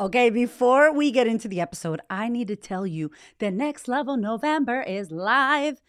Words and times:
Okay, 0.00 0.30
before 0.30 0.92
we 0.92 1.10
get 1.10 1.26
into 1.26 1.48
the 1.48 1.60
episode, 1.60 2.00
I 2.08 2.28
need 2.28 2.46
to 2.46 2.54
tell 2.54 2.86
you 2.86 3.10
that 3.40 3.52
Next 3.52 3.88
Level 3.88 4.16
November 4.16 4.80
is 4.80 5.10
live. 5.10 5.80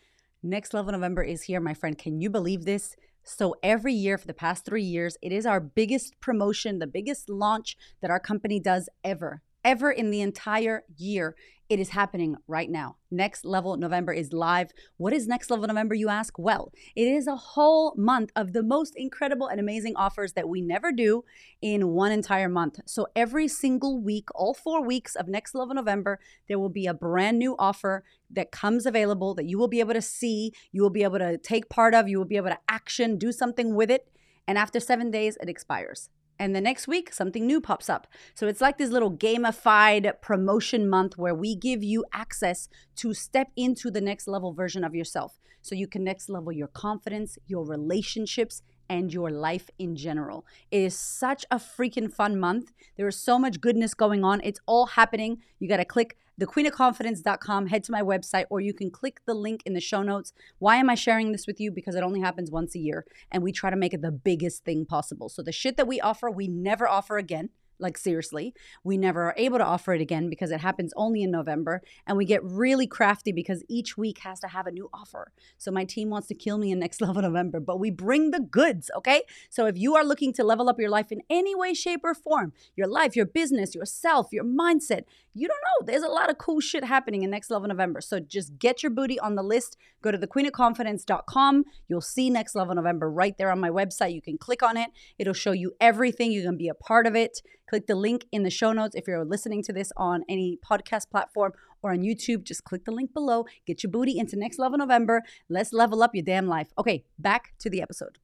Next 0.41 0.73
Level 0.73 0.93
November 0.93 1.21
is 1.21 1.43
here, 1.43 1.59
my 1.59 1.75
friend. 1.75 1.95
Can 1.95 2.19
you 2.19 2.27
believe 2.31 2.65
this? 2.65 2.95
So, 3.23 3.53
every 3.61 3.93
year 3.93 4.17
for 4.17 4.25
the 4.25 4.33
past 4.33 4.65
three 4.65 4.81
years, 4.81 5.15
it 5.21 5.31
is 5.31 5.45
our 5.45 5.59
biggest 5.59 6.19
promotion, 6.21 6.79
the 6.79 6.87
biggest 6.87 7.29
launch 7.29 7.77
that 8.01 8.09
our 8.09 8.19
company 8.19 8.59
does 8.59 8.89
ever, 9.03 9.43
ever 9.63 9.91
in 9.91 10.11
the 10.11 10.21
entire 10.21 10.83
year. 10.97 11.35
It 11.69 11.79
is 11.79 11.89
happening 11.89 12.35
right 12.47 12.69
now. 12.69 12.95
Next 13.11 13.45
Level 13.45 13.77
November 13.77 14.11
is 14.11 14.33
live. 14.33 14.71
What 14.97 15.13
is 15.13 15.27
Next 15.27 15.51
Level 15.51 15.67
November, 15.67 15.93
you 15.93 16.09
ask? 16.09 16.39
Well, 16.39 16.71
it 16.95 17.07
is 17.07 17.27
a 17.27 17.35
whole 17.35 17.93
month 17.95 18.31
of 18.35 18.53
the 18.53 18.63
most 18.63 18.93
incredible 18.95 19.45
and 19.45 19.59
amazing 19.59 19.95
offers 19.95 20.33
that 20.33 20.49
we 20.49 20.61
never 20.61 20.91
do 20.91 21.23
in 21.61 21.89
one 21.89 22.11
entire 22.11 22.49
month. 22.49 22.79
So 22.87 23.05
every 23.15 23.47
single 23.47 24.01
week, 24.01 24.29
all 24.33 24.55
four 24.55 24.83
weeks 24.83 25.15
of 25.15 25.27
Next 25.27 25.53
Level 25.53 25.75
November, 25.75 26.19
there 26.47 26.57
will 26.57 26.69
be 26.69 26.87
a 26.87 26.93
brand 26.93 27.37
new 27.37 27.55
offer 27.59 28.03
that 28.31 28.51
comes 28.51 28.87
available 28.87 29.35
that 29.35 29.45
you 29.45 29.59
will 29.59 29.67
be 29.67 29.79
able 29.79 29.93
to 29.93 30.01
see, 30.01 30.51
you 30.71 30.81
will 30.81 30.89
be 30.89 31.03
able 31.03 31.19
to 31.19 31.37
take 31.37 31.69
part 31.69 31.93
of, 31.93 32.07
you 32.07 32.17
will 32.17 32.25
be 32.25 32.37
able 32.37 32.49
to 32.49 32.59
action, 32.67 33.15
do 33.15 33.31
something 33.31 33.75
with 33.75 33.91
it. 33.91 34.07
And 34.47 34.57
after 34.57 34.79
seven 34.79 35.11
days, 35.11 35.37
it 35.39 35.49
expires 35.49 36.09
and 36.39 36.55
the 36.55 36.61
next 36.61 36.87
week 36.87 37.13
something 37.13 37.45
new 37.45 37.61
pops 37.61 37.89
up. 37.89 38.07
So 38.33 38.47
it's 38.47 38.61
like 38.61 38.77
this 38.77 38.89
little 38.89 39.11
gamified 39.11 40.21
promotion 40.21 40.89
month 40.89 41.17
where 41.17 41.35
we 41.35 41.55
give 41.55 41.83
you 41.83 42.05
access 42.13 42.69
to 42.95 43.13
step 43.13 43.49
into 43.55 43.91
the 43.91 44.01
next 44.01 44.27
level 44.27 44.53
version 44.53 44.83
of 44.83 44.95
yourself. 44.95 45.37
So 45.61 45.75
you 45.75 45.87
can 45.87 46.03
next 46.03 46.29
level 46.29 46.51
your 46.51 46.69
confidence, 46.69 47.37
your 47.45 47.65
relationships, 47.65 48.63
and 48.89 49.13
your 49.13 49.29
life 49.29 49.69
in 49.77 49.95
general. 49.95 50.45
It 50.71 50.81
is 50.81 50.97
such 50.97 51.45
a 51.51 51.57
freaking 51.57 52.11
fun 52.11 52.39
month. 52.39 52.71
There 52.97 53.07
is 53.07 53.17
so 53.17 53.37
much 53.37 53.61
goodness 53.61 53.93
going 53.93 54.23
on. 54.23 54.41
It's 54.43 54.59
all 54.65 54.87
happening. 54.87 55.37
You 55.59 55.69
got 55.69 55.77
to 55.77 55.85
click 55.85 56.17
thequeenofconfidence.com, 56.39 57.67
head 57.67 57.83
to 57.83 57.91
my 57.91 58.01
website, 58.01 58.45
or 58.49 58.61
you 58.61 58.73
can 58.73 58.89
click 58.89 59.19
the 59.25 59.33
link 59.33 59.61
in 59.65 59.73
the 59.73 59.81
show 59.81 60.01
notes. 60.01 60.33
Why 60.57 60.77
am 60.77 60.89
I 60.89 60.95
sharing 60.95 61.31
this 61.31 61.45
with 61.45 61.59
you? 61.59 61.71
Because 61.71 61.95
it 61.95 62.03
only 62.03 62.21
happens 62.21 62.49
once 62.49 62.75
a 62.75 62.79
year, 62.79 63.05
and 63.31 63.43
we 63.43 63.51
try 63.51 63.69
to 63.69 63.75
make 63.75 63.93
it 63.93 64.01
the 64.01 64.11
biggest 64.11 64.63
thing 64.63 64.85
possible. 64.85 65.29
So 65.29 65.43
the 65.43 65.51
shit 65.51 65.77
that 65.77 65.87
we 65.87 65.99
offer, 65.99 66.29
we 66.29 66.47
never 66.47 66.87
offer 66.87 67.17
again. 67.17 67.49
Like, 67.79 67.97
seriously, 67.97 68.53
we 68.83 68.97
never 68.97 69.23
are 69.23 69.35
able 69.37 69.57
to 69.57 69.65
offer 69.65 69.93
it 69.93 70.01
again 70.01 70.29
because 70.29 70.51
it 70.51 70.59
happens 70.59 70.93
only 70.95 71.23
in 71.23 71.31
November. 71.31 71.81
And 72.05 72.17
we 72.17 72.25
get 72.25 72.43
really 72.43 72.87
crafty 72.87 73.31
because 73.31 73.63
each 73.67 73.97
week 73.97 74.19
has 74.19 74.39
to 74.41 74.47
have 74.47 74.67
a 74.67 74.71
new 74.71 74.89
offer. 74.93 75.31
So, 75.57 75.71
my 75.71 75.85
team 75.85 76.09
wants 76.09 76.27
to 76.27 76.35
kill 76.35 76.57
me 76.57 76.71
in 76.71 76.79
next 76.79 77.01
level 77.01 77.21
November, 77.21 77.59
but 77.59 77.79
we 77.79 77.89
bring 77.91 78.31
the 78.31 78.39
goods, 78.39 78.91
okay? 78.97 79.23
So, 79.49 79.65
if 79.65 79.77
you 79.77 79.95
are 79.95 80.03
looking 80.03 80.33
to 80.33 80.43
level 80.43 80.69
up 80.69 80.79
your 80.79 80.89
life 80.89 81.11
in 81.11 81.21
any 81.29 81.55
way, 81.55 81.73
shape, 81.73 82.01
or 82.03 82.13
form 82.13 82.53
your 82.75 82.87
life, 82.87 83.15
your 83.15 83.25
business, 83.25 83.75
yourself, 83.75 84.27
your 84.31 84.45
mindset 84.45 85.03
you 85.39 85.47
don't 85.47 85.57
know. 85.57 85.85
There's 85.85 86.03
a 86.03 86.07
lot 86.07 86.29
of 86.29 86.37
cool 86.37 86.59
shit 86.59 86.83
happening 86.83 87.23
in 87.23 87.29
Next 87.29 87.49
Level 87.49 87.67
November. 87.67 88.01
So, 88.01 88.19
just 88.19 88.57
get 88.57 88.83
your 88.83 88.89
booty 88.89 89.19
on 89.19 89.35
the 89.35 89.43
list. 89.43 89.77
Go 90.01 90.11
to 90.11 90.17
thequeenofconfidence.com. 90.17 91.65
You'll 91.87 92.01
see 92.01 92.29
Next 92.29 92.55
Level 92.55 92.75
November 92.75 93.09
right 93.09 93.37
there 93.37 93.51
on 93.51 93.59
my 93.59 93.69
website. 93.69 94.13
You 94.13 94.21
can 94.21 94.37
click 94.37 94.63
on 94.63 94.75
it, 94.75 94.89
it'll 95.17 95.33
show 95.33 95.51
you 95.51 95.73
everything. 95.79 96.31
You 96.31 96.43
can 96.43 96.57
be 96.57 96.67
a 96.67 96.73
part 96.73 97.07
of 97.07 97.15
it. 97.15 97.41
Click 97.69 97.85
the 97.85 97.93
link 97.93 98.25
in 98.31 98.41
the 98.41 98.49
show 98.49 98.73
notes 98.73 98.95
if 98.95 99.07
you're 99.07 99.23
listening 99.23 99.61
to 99.61 99.71
this 99.71 99.91
on 99.95 100.23
any 100.27 100.57
podcast 100.67 101.11
platform 101.11 101.53
or 101.83 101.91
on 101.91 101.99
YouTube. 101.99 102.43
Just 102.43 102.63
click 102.63 102.83
the 102.83 102.91
link 102.91 103.13
below. 103.13 103.45
Get 103.67 103.83
your 103.83 103.91
booty 103.91 104.17
into 104.17 104.35
Next 104.35 104.57
Level 104.57 104.79
November. 104.79 105.21
Let's 105.49 105.71
level 105.71 106.01
up 106.01 106.15
your 106.15 106.23
damn 106.23 106.47
life. 106.47 106.69
Okay, 106.79 107.03
back 107.19 107.53
to 107.59 107.69
the 107.69 107.79
episode. 107.79 108.17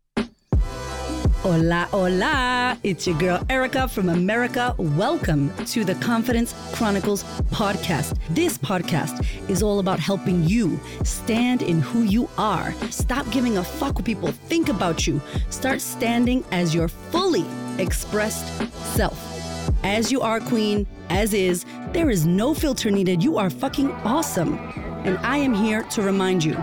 Hola, 1.44 1.88
hola. 1.92 2.80
It's 2.82 3.06
your 3.06 3.20
girl 3.20 3.46
Erika 3.48 3.88
from 3.88 4.10
America. 4.10 4.74
Welcome 4.80 5.54
to 5.66 5.86
the 5.86 5.94
Confidence 5.96 6.56
Chronicles 6.74 7.24
podcast. 7.52 8.18
This 8.32 8.58
podcast 8.58 9.24
is 9.48 9.62
all 9.62 9.78
about 9.78 10.00
helping 10.00 10.44
you 10.44 10.80
stand 11.04 11.62
in 11.62 11.82
who 11.82 12.02
you 12.02 12.28
are. 12.40 12.74
Stop 12.90 13.30
giving 13.30 13.60
a 13.60 13.64
fuck 13.64 13.94
what 13.94 14.06
people 14.06 14.32
think 14.32 14.70
about 14.70 15.06
you. 15.06 15.22
Start 15.52 15.82
standing 15.82 16.44
as 16.50 16.74
your 16.74 16.88
fully 16.88 17.46
expressed 17.78 18.48
self. 18.96 19.35
As 19.84 20.12
you 20.12 20.22
are, 20.22 20.40
queen, 20.40 20.88
as 21.10 21.34
is, 21.34 21.66
there 21.92 22.10
is 22.10 22.26
no 22.26 22.54
filter 22.54 22.92
needed. 22.92 23.24
You 23.24 23.38
are 23.38 23.50
fucking 23.50 23.92
awesome. 24.04 24.58
And 25.06 25.18
I 25.20 25.38
am 25.38 25.54
here 25.54 25.84
to 25.84 26.02
remind 26.02 26.44
you 26.44 26.56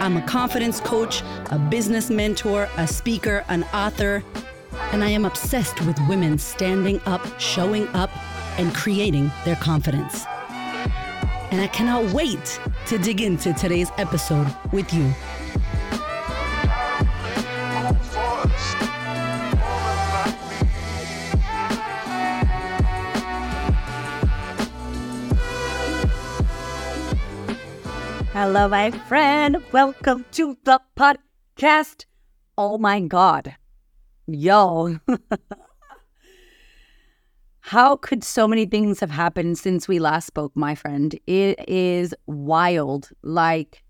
I'm 0.00 0.16
a 0.16 0.22
confidence 0.22 0.80
coach, 0.80 1.22
a 1.50 1.58
business 1.58 2.10
mentor, 2.10 2.68
a 2.76 2.86
speaker, 2.86 3.44
an 3.48 3.64
author, 3.74 4.24
and 4.92 5.04
I 5.04 5.10
am 5.10 5.24
obsessed 5.24 5.80
with 5.82 5.98
women 6.08 6.38
standing 6.38 7.00
up, 7.06 7.26
showing 7.40 7.86
up, 7.88 8.10
and 8.58 8.74
creating 8.74 9.30
their 9.44 9.56
confidence. 9.56 10.24
And 11.50 11.60
I 11.60 11.68
cannot 11.68 12.12
wait 12.12 12.60
to 12.86 12.98
dig 12.98 13.20
into 13.20 13.52
today's 13.52 13.90
episode 13.98 14.52
with 14.72 14.92
you. 14.92 15.12
Hello, 28.32 28.66
my 28.66 28.90
friend. 28.90 29.62
Welcome 29.72 30.24
to 30.32 30.56
the 30.64 30.80
podcast. 30.96 32.06
Oh 32.56 32.78
my 32.78 33.00
God. 33.00 33.56
Yo. 34.26 35.00
How 37.60 37.96
could 37.96 38.24
so 38.24 38.48
many 38.48 38.64
things 38.64 39.00
have 39.00 39.10
happened 39.10 39.58
since 39.58 39.86
we 39.86 39.98
last 39.98 40.28
spoke, 40.28 40.52
my 40.54 40.74
friend? 40.74 41.14
It 41.26 41.62
is 41.68 42.14
wild. 42.24 43.10
Like, 43.22 43.82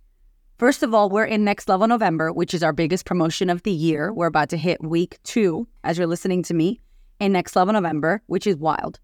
first 0.58 0.82
of 0.82 0.92
all, 0.92 1.08
we're 1.08 1.24
in 1.24 1.44
Next 1.44 1.68
Level 1.68 1.86
November, 1.86 2.32
which 2.32 2.52
is 2.52 2.64
our 2.64 2.72
biggest 2.72 3.06
promotion 3.06 3.48
of 3.48 3.62
the 3.62 3.70
year. 3.70 4.12
We're 4.12 4.26
about 4.26 4.48
to 4.48 4.56
hit 4.56 4.82
week 4.82 5.20
two 5.22 5.68
as 5.84 5.98
you're 5.98 6.08
listening 6.08 6.42
to 6.42 6.54
me 6.54 6.80
in 7.20 7.30
Next 7.30 7.54
Level 7.54 7.74
November, 7.74 8.22
which 8.26 8.48
is 8.48 8.56
wild. 8.56 8.98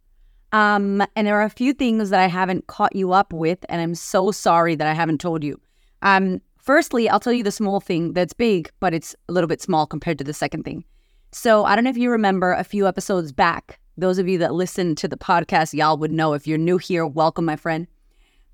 Um, 0.52 1.04
and 1.14 1.26
there 1.26 1.38
are 1.38 1.44
a 1.44 1.50
few 1.50 1.72
things 1.72 2.10
that 2.10 2.20
I 2.20 2.26
haven't 2.26 2.66
caught 2.66 2.96
you 2.96 3.12
up 3.12 3.32
with, 3.32 3.64
and 3.68 3.80
I'm 3.80 3.94
so 3.94 4.30
sorry 4.30 4.74
that 4.76 4.86
I 4.86 4.94
haven't 4.94 5.20
told 5.20 5.44
you. 5.44 5.60
Um, 6.02 6.40
firstly, 6.56 7.08
I'll 7.08 7.20
tell 7.20 7.32
you 7.32 7.42
the 7.42 7.50
small 7.50 7.80
thing 7.80 8.14
that's 8.14 8.32
big, 8.32 8.70
but 8.80 8.94
it's 8.94 9.14
a 9.28 9.32
little 9.32 9.48
bit 9.48 9.60
small 9.60 9.86
compared 9.86 10.18
to 10.18 10.24
the 10.24 10.32
second 10.32 10.62
thing. 10.62 10.84
So 11.32 11.64
I 11.64 11.74
don't 11.74 11.84
know 11.84 11.90
if 11.90 11.98
you 11.98 12.10
remember 12.10 12.52
a 12.52 12.64
few 12.64 12.88
episodes 12.88 13.32
back. 13.32 13.78
Those 13.98 14.18
of 14.18 14.28
you 14.28 14.38
that 14.38 14.54
listen 14.54 14.94
to 14.96 15.08
the 15.08 15.18
podcast, 15.18 15.74
y'all 15.74 15.98
would 15.98 16.12
know. 16.12 16.32
If 16.32 16.46
you're 16.46 16.56
new 16.56 16.78
here, 16.78 17.06
welcome, 17.06 17.44
my 17.44 17.56
friend. 17.56 17.86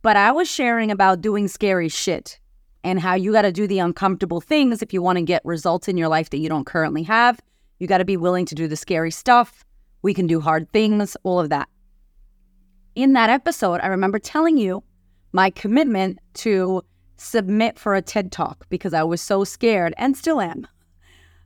But 0.03 0.17
I 0.17 0.33
was 0.33 0.51
sharing 0.51 0.91
about 0.91 1.21
doing 1.21 1.47
scary 1.47 1.89
shit 1.89 2.41
and 2.83 2.99
how 2.99 3.15
you 3.15 3.33
got 3.33 3.43
to 3.43 3.53
do 3.53 3.67
the 3.67 3.79
uncomfortable 3.79 4.41
things 4.41 4.83
if 4.83 4.93
you 4.93 5.01
want 5.01 5.17
to 5.17 5.23
get 5.23 5.45
results 5.45 5.87
in 5.87 5.97
your 5.97 6.09
life 6.09 6.31
that 6.31 6.39
you 6.39 6.49
don't 6.49 6.67
currently 6.67 7.05
have. 7.05 7.41
You 7.79 7.87
got 7.87 7.99
to 7.99 8.05
be 8.05 8.17
willing 8.17 8.47
to 8.47 8.55
do 8.55 8.67
the 8.67 8.77
scary 8.77 9.11
stuff. 9.11 9.65
We 10.03 10.13
can 10.13 10.27
do 10.27 10.41
hard 10.41 10.71
things, 10.73 11.17
all 11.23 11.41
of 11.41 11.51
that 11.51 11.69
in 12.95 13.13
that 13.15 13.31
episode, 13.31 13.81
I 13.83 13.89
remember 13.89 14.19
telling 14.19 14.57
you 14.57 14.83
my 15.33 15.51
commitment 15.51 16.19
to 16.35 16.83
submit 17.17 17.79
for 17.79 17.95
a 17.95 18.03
TED 18.03 18.31
Talk 18.33 18.67
because 18.69 18.95
I 18.95 19.03
was 19.03 19.21
so 19.21 19.45
scared 19.45 19.95
and 19.97 20.17
still 20.17 20.41
am 20.41 20.67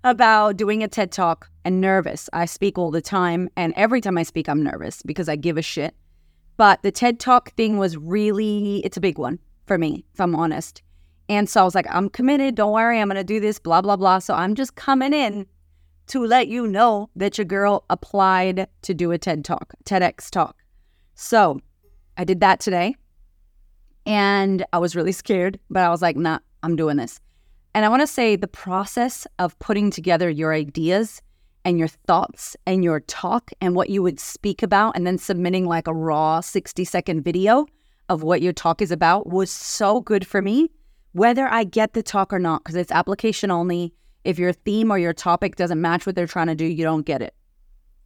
about 0.05 0.57
doing 0.57 0.83
a 0.83 0.89
TED 0.89 1.13
Talk 1.13 1.51
and 1.65 1.81
nervous. 1.81 2.29
I 2.33 2.45
speak 2.45 2.79
all 2.79 2.91
the 2.91 3.01
time, 3.01 3.49
and 3.57 3.73
every 3.77 4.01
time 4.01 4.19
I 4.19 4.23
speak, 4.23 4.49
I'm 4.49 4.63
nervous 4.63 5.03
because 5.03 5.29
I 5.29 5.37
give 5.37 5.59
a 5.59 5.63
shit. 5.63 5.95
But 6.57 6.83
the 6.83 6.93
TED 6.93 7.21
Talk 7.21 7.53
thing 7.53 7.79
was 7.79 7.97
really, 7.97 8.79
it's 8.85 8.97
a 8.97 9.01
big 9.01 9.19
one 9.19 9.39
for 9.67 9.79
me, 9.79 10.05
if 10.13 10.21
I'm 10.21 10.35
honest. 10.35 10.83
And 11.29 11.49
so 11.49 11.61
I 11.61 11.65
was 11.65 11.75
like, 11.75 11.87
I'm 11.91 12.09
committed. 12.09 12.55
Don't 12.55 12.73
worry. 12.73 13.01
I'm 13.01 13.09
going 13.09 13.17
to 13.17 13.25
do 13.25 13.39
this, 13.39 13.59
blah, 13.59 13.83
blah, 13.83 13.97
blah. 13.97 14.19
So 14.19 14.35
I'm 14.35 14.55
just 14.55 14.77
coming 14.77 15.13
in 15.13 15.47
to 16.09 16.25
let 16.25 16.49
you 16.49 16.67
know 16.67 17.11
that 17.17 17.37
your 17.37 17.45
girl 17.45 17.85
applied 17.91 18.67
to 18.83 18.95
do 18.95 19.13
a 19.13 19.19
TED 19.19 19.45
Talk, 19.45 19.75
TEDx 19.85 20.31
Talk. 20.31 20.58
So 21.21 21.61
I 22.17 22.23
did 22.23 22.39
that 22.41 22.61
today 22.61 22.95
and 24.07 24.65
I 24.73 24.79
was 24.79 24.95
really 24.95 25.11
scared, 25.11 25.59
but 25.69 25.83
I 25.83 25.89
was 25.89 26.01
like, 26.01 26.17
nah, 26.17 26.39
I'm 26.63 26.77
doing 26.77 26.97
this. 26.97 27.19
And 27.75 27.85
I 27.85 27.89
want 27.89 28.03
to 28.03 28.07
say 28.07 28.37
the 28.37 28.47
process 28.47 29.27
of 29.41 29.59
putting 29.59 29.91
together 29.91 30.31
your 30.31 30.55
ideas 30.55 31.21
and 31.65 31.77
your 31.77 31.89
thoughts 31.89 32.57
and 32.67 32.85
your 32.85 33.01
talk 33.01 33.51
and 33.61 33.75
what 33.75 33.91
you 33.91 34.01
would 34.01 34.21
speak 34.21 34.63
about 34.63 34.95
and 34.95 35.05
then 35.05 35.19
submitting 35.19 35.67
like 35.67 35.89
a 35.89 35.93
raw 35.93 36.39
60 36.41 36.85
second 36.85 37.23
video 37.23 37.67
of 38.09 38.23
what 38.23 38.41
your 38.41 38.53
talk 38.53 38.81
is 38.81 38.93
about 38.93 39.27
was 39.27 39.51
so 39.51 40.01
good 40.01 40.25
for 40.25 40.41
me, 40.41 40.71
whether 41.15 41.49
I 41.49 41.65
get 41.65 41.95
the 41.95 42.03
talk 42.03 42.33
or 42.33 42.39
not, 42.39 42.63
because 42.63 42.77
it's 42.77 42.93
application 42.93 43.51
only. 43.51 43.93
If 44.23 44.39
your 44.39 44.53
theme 44.53 44.93
or 44.93 44.99
your 44.99 45.15
topic 45.15 45.57
doesn't 45.57 45.81
match 45.81 46.07
what 46.07 46.15
they're 46.15 46.29
trying 46.29 46.47
to 46.47 46.55
do, 46.55 46.65
you 46.65 46.85
don't 46.85 47.05
get 47.05 47.23
it. 47.23 47.35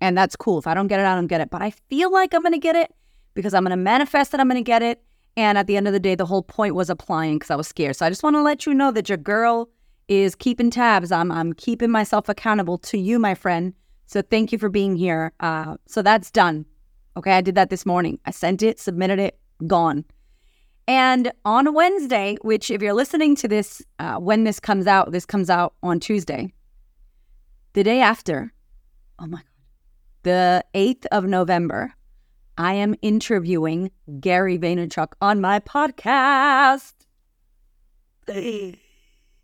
And 0.03 0.19
that's 0.19 0.35
cool. 0.35 0.59
If 0.59 0.67
I 0.67 0.75
don't 0.75 0.89
get 0.89 0.99
it, 0.99 1.07
I 1.07 1.15
don't 1.15 1.29
get 1.29 1.41
it. 1.41 1.49
But 1.49 1.63
I 1.63 1.71
feel 1.89 2.13
like 2.13 2.35
I'm 2.35 2.43
going 2.43 2.53
to 2.53 2.59
get 2.59 2.75
it 2.75 2.93
because 3.35 3.55
I'm 3.55 3.63
going 3.63 3.71
to 3.71 3.77
manifest 3.77 4.33
that 4.33 4.41
I'm 4.41 4.49
going 4.49 4.63
to 4.63 4.67
get 4.67 4.83
it. 4.83 5.01
And 5.37 5.57
at 5.57 5.69
the 5.69 5.77
end 5.77 5.87
of 5.87 5.93
the 5.93 6.01
day, 6.01 6.17
the 6.17 6.27
whole 6.27 6.43
point 6.43 6.75
was 6.75 6.91
applying 6.91 7.37
because 7.39 7.53
I 7.53 7.57
was 7.57 7.69
scared. 7.69 7.95
So 7.95 8.05
I 8.05 8.09
just 8.09 8.25
want 8.25 8.35
to 8.35 8.43
let 8.43 8.67
you 8.67 8.75
know 8.75 8.91
that 8.91 9.09
your 9.09 9.17
girl 9.17 9.71
is 10.09 10.35
keeping 10.35 10.71
tabs. 10.71 11.13
I'm, 11.13 11.31
I'm 11.31 11.53
keeping 11.53 11.89
myself 11.89 12.29
accountable 12.29 12.79
to 12.79 12.99
you, 12.99 13.21
my 13.21 13.35
friend. 13.37 13.75
So 14.07 14.23
thank 14.23 14.51
you 14.51 14.59
for 14.59 14.69
being 14.69 14.97
here. 14.97 15.33
Uh, 15.39 15.77
so 15.87 16.03
that's 16.03 16.33
done. 16.33 16.67
Okay, 17.17 17.33
I 17.33 17.41
did 17.41 17.55
that 17.55 17.71
this 17.71 17.87
morning. 17.87 18.19
I 18.27 18.33
sent 18.33 18.61
it, 18.61 18.81
submitted 18.81 19.21
it, 19.21 19.39
gone. 19.69 20.05
And 20.89 21.31
on 21.45 21.73
Wednesday, 21.75 22.39
which 22.43 22.73
if 22.73 22.83
you're 22.83 22.93
listening 22.93 23.37
to 23.37 23.47
this 23.47 23.83
uh, 24.01 24.17
when 24.17 24.43
this 24.43 24.59
comes 24.59 24.89
out, 24.89 25.13
this 25.13 25.25
comes 25.25 25.49
out 25.49 25.75
on 25.81 26.01
Tuesday. 26.01 26.53
The 27.75 27.85
day 27.85 28.01
after, 28.01 28.53
oh 29.21 29.27
my 29.27 29.39
God, 29.39 29.52
the 30.23 30.65
8th 30.75 31.07
of 31.11 31.25
November, 31.25 31.93
I 32.57 32.75
am 32.75 32.95
interviewing 33.03 33.91
Gary 34.21 34.59
Vaynerchuk 34.59 35.13
on 35.21 35.41
my 35.41 35.59
podcast. 35.61 36.93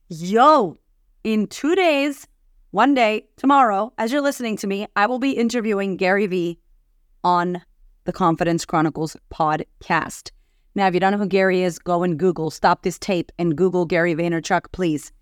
Yo, 0.08 0.76
in 1.24 1.46
two 1.48 1.74
days, 1.74 2.26
one 2.70 2.94
day, 2.94 3.26
tomorrow, 3.36 3.92
as 3.98 4.12
you're 4.12 4.20
listening 4.20 4.56
to 4.58 4.66
me, 4.66 4.86
I 4.94 5.06
will 5.06 5.18
be 5.18 5.32
interviewing 5.32 5.96
Gary 5.96 6.26
Vee 6.26 6.58
on 7.24 7.62
the 8.04 8.12
Confidence 8.12 8.64
Chronicles 8.64 9.16
podcast. 9.32 10.30
Now, 10.74 10.86
if 10.86 10.94
you 10.94 11.00
don't 11.00 11.12
know 11.12 11.18
who 11.18 11.26
Gary 11.26 11.62
is, 11.62 11.78
go 11.78 12.02
and 12.04 12.18
Google, 12.18 12.50
stop 12.50 12.82
this 12.82 12.98
tape 12.98 13.32
and 13.38 13.56
Google 13.56 13.84
Gary 13.84 14.14
Vaynerchuk, 14.14 14.70
please. 14.70 15.12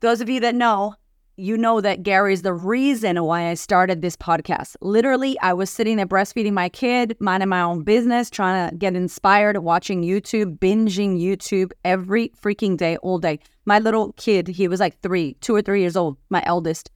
Those 0.00 0.20
of 0.20 0.28
you 0.28 0.40
that 0.40 0.54
know, 0.54 0.94
you 1.40 1.56
know 1.56 1.80
that 1.80 2.02
Gary 2.02 2.34
is 2.34 2.42
the 2.42 2.52
reason 2.52 3.22
why 3.24 3.48
I 3.48 3.54
started 3.54 4.02
this 4.02 4.16
podcast. 4.16 4.76
Literally, 4.82 5.38
I 5.40 5.54
was 5.54 5.70
sitting 5.70 5.96
there 5.96 6.06
breastfeeding 6.06 6.52
my 6.52 6.68
kid, 6.68 7.16
minding 7.18 7.48
my 7.48 7.62
own 7.62 7.82
business, 7.82 8.28
trying 8.28 8.68
to 8.68 8.76
get 8.76 8.94
inspired, 8.94 9.56
watching 9.58 10.02
YouTube, 10.02 10.58
binging 10.58 11.18
YouTube 11.18 11.72
every 11.84 12.30
freaking 12.40 12.76
day, 12.76 12.98
all 12.98 13.18
day. 13.18 13.38
My 13.64 13.78
little 13.78 14.12
kid, 14.12 14.48
he 14.48 14.68
was 14.68 14.80
like 14.80 15.00
three, 15.00 15.34
two 15.40 15.54
or 15.54 15.62
three 15.62 15.80
years 15.80 15.96
old, 15.96 16.18
my 16.28 16.42
eldest. 16.44 16.90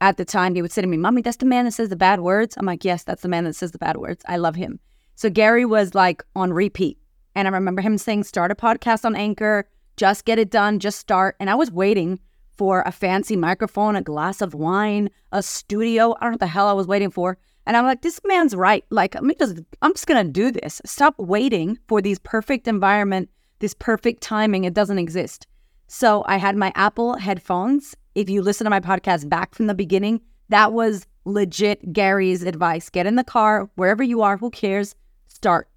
At 0.00 0.16
the 0.16 0.24
time, 0.24 0.54
he 0.54 0.62
would 0.62 0.70
say 0.70 0.82
to 0.82 0.86
me, 0.86 0.96
Mommy, 0.96 1.22
that's 1.22 1.38
the 1.38 1.46
man 1.46 1.64
that 1.64 1.72
says 1.72 1.88
the 1.88 1.96
bad 1.96 2.20
words. 2.20 2.56
I'm 2.58 2.66
like, 2.66 2.84
Yes, 2.84 3.04
that's 3.04 3.22
the 3.22 3.28
man 3.28 3.44
that 3.44 3.56
says 3.56 3.72
the 3.72 3.78
bad 3.78 3.96
words. 3.96 4.22
I 4.28 4.36
love 4.36 4.54
him. 4.54 4.78
So 5.14 5.30
Gary 5.30 5.64
was 5.64 5.94
like 5.94 6.22
on 6.36 6.52
repeat. 6.52 6.98
And 7.34 7.48
I 7.48 7.50
remember 7.50 7.80
him 7.80 7.96
saying, 7.96 8.24
Start 8.24 8.52
a 8.52 8.54
podcast 8.54 9.04
on 9.04 9.16
Anchor, 9.16 9.68
just 9.96 10.24
get 10.24 10.38
it 10.38 10.50
done, 10.50 10.78
just 10.78 11.00
start. 11.00 11.36
And 11.40 11.48
I 11.48 11.54
was 11.54 11.72
waiting 11.72 12.20
for 12.58 12.82
a 12.84 12.92
fancy 12.92 13.36
microphone, 13.36 13.96
a 13.96 14.02
glass 14.02 14.42
of 14.42 14.52
wine, 14.52 15.08
a 15.32 15.42
studio. 15.42 16.14
I 16.14 16.24
don't 16.24 16.30
know 16.30 16.34
what 16.34 16.40
the 16.40 16.46
hell 16.48 16.68
I 16.68 16.72
was 16.72 16.88
waiting 16.88 17.10
for. 17.10 17.38
And 17.64 17.76
I'm 17.76 17.84
like, 17.84 18.02
this 18.02 18.20
man's 18.24 18.54
right. 18.54 18.84
Like, 18.90 19.14
I'm 19.14 19.30
just, 19.38 19.60
I'm 19.80 19.92
just 19.92 20.06
gonna 20.06 20.24
do 20.24 20.50
this. 20.50 20.82
Stop 20.84 21.14
waiting 21.18 21.78
for 21.86 22.02
these 22.02 22.18
perfect 22.18 22.66
environment, 22.66 23.30
this 23.60 23.74
perfect 23.74 24.22
timing. 24.22 24.64
It 24.64 24.74
doesn't 24.74 24.98
exist. 24.98 25.46
So 25.86 26.24
I 26.26 26.36
had 26.36 26.56
my 26.56 26.72
Apple 26.74 27.16
headphones. 27.16 27.94
If 28.14 28.28
you 28.28 28.42
listen 28.42 28.64
to 28.64 28.70
my 28.70 28.80
podcast 28.80 29.28
back 29.28 29.54
from 29.54 29.68
the 29.68 29.74
beginning, 29.74 30.20
that 30.48 30.72
was 30.72 31.06
legit 31.24 31.92
Gary's 31.92 32.42
advice. 32.42 32.90
Get 32.90 33.06
in 33.06 33.14
the 33.16 33.24
car, 33.24 33.70
wherever 33.76 34.02
you 34.02 34.22
are, 34.22 34.36
who 34.36 34.50
cares? 34.50 34.94
Start. 35.28 35.68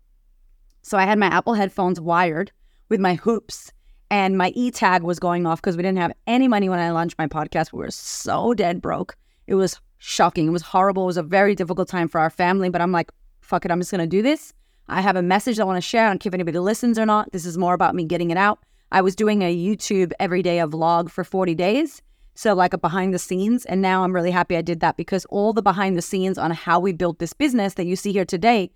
So 0.81 0.97
I 0.97 1.03
had 1.03 1.19
my 1.19 1.27
Apple 1.27 1.53
headphones 1.53 2.01
wired 2.01 2.51
with 2.89 2.99
my 2.99 3.15
hoops 3.15 3.71
and 4.11 4.37
my 4.37 4.51
e 4.55 4.69
tag 4.69 5.03
was 5.03 5.19
going 5.19 5.47
off 5.47 5.61
because 5.61 5.77
we 5.77 5.83
didn't 5.83 5.97
have 5.97 6.11
any 6.27 6.49
money 6.49 6.67
when 6.67 6.79
I 6.79 6.91
launched 6.91 7.17
my 7.17 7.27
podcast. 7.27 7.71
We 7.71 7.79
were 7.79 7.89
so 7.89 8.53
dead 8.53 8.81
broke. 8.81 9.15
It 9.47 9.55
was 9.55 9.79
shocking. 9.99 10.47
It 10.47 10.51
was 10.51 10.61
horrible. 10.61 11.03
It 11.03 11.07
was 11.07 11.17
a 11.17 11.23
very 11.23 11.55
difficult 11.55 11.87
time 11.87 12.09
for 12.09 12.19
our 12.19 12.29
family. 12.29 12.69
But 12.69 12.81
I'm 12.81 12.91
like, 12.91 13.09
fuck 13.39 13.63
it, 13.63 13.71
I'm 13.71 13.79
just 13.79 13.89
gonna 13.89 14.05
do 14.05 14.21
this. 14.21 14.53
I 14.89 14.99
have 14.99 15.15
a 15.15 15.21
message 15.21 15.59
I 15.59 15.63
want 15.63 15.77
to 15.77 15.81
share. 15.81 16.05
I 16.05 16.09
don't 16.09 16.19
care 16.19 16.29
if 16.29 16.33
anybody 16.33 16.59
listens 16.59 16.99
or 16.99 17.05
not. 17.05 17.31
This 17.31 17.45
is 17.45 17.57
more 17.57 17.73
about 17.73 17.95
me 17.95 18.03
getting 18.03 18.31
it 18.31 18.37
out. 18.37 18.59
I 18.91 19.01
was 19.01 19.15
doing 19.15 19.41
a 19.41 19.55
YouTube 19.55 20.11
everyday 20.19 20.59
a 20.59 20.67
vlog 20.67 21.09
for 21.09 21.23
40 21.23 21.55
days. 21.55 22.01
So 22.35 22.53
like 22.53 22.73
a 22.73 22.77
behind 22.77 23.13
the 23.13 23.19
scenes. 23.19 23.63
And 23.65 23.81
now 23.81 24.03
I'm 24.03 24.13
really 24.13 24.31
happy 24.31 24.57
I 24.57 24.61
did 24.61 24.81
that 24.81 24.97
because 24.97 25.23
all 25.25 25.53
the 25.53 25.61
behind 25.61 25.97
the 25.97 26.01
scenes 26.01 26.37
on 26.37 26.51
how 26.51 26.81
we 26.81 26.91
built 26.91 27.19
this 27.19 27.31
business 27.31 27.75
that 27.75 27.85
you 27.85 27.95
see 27.95 28.11
here 28.11 28.25
today 28.25 28.71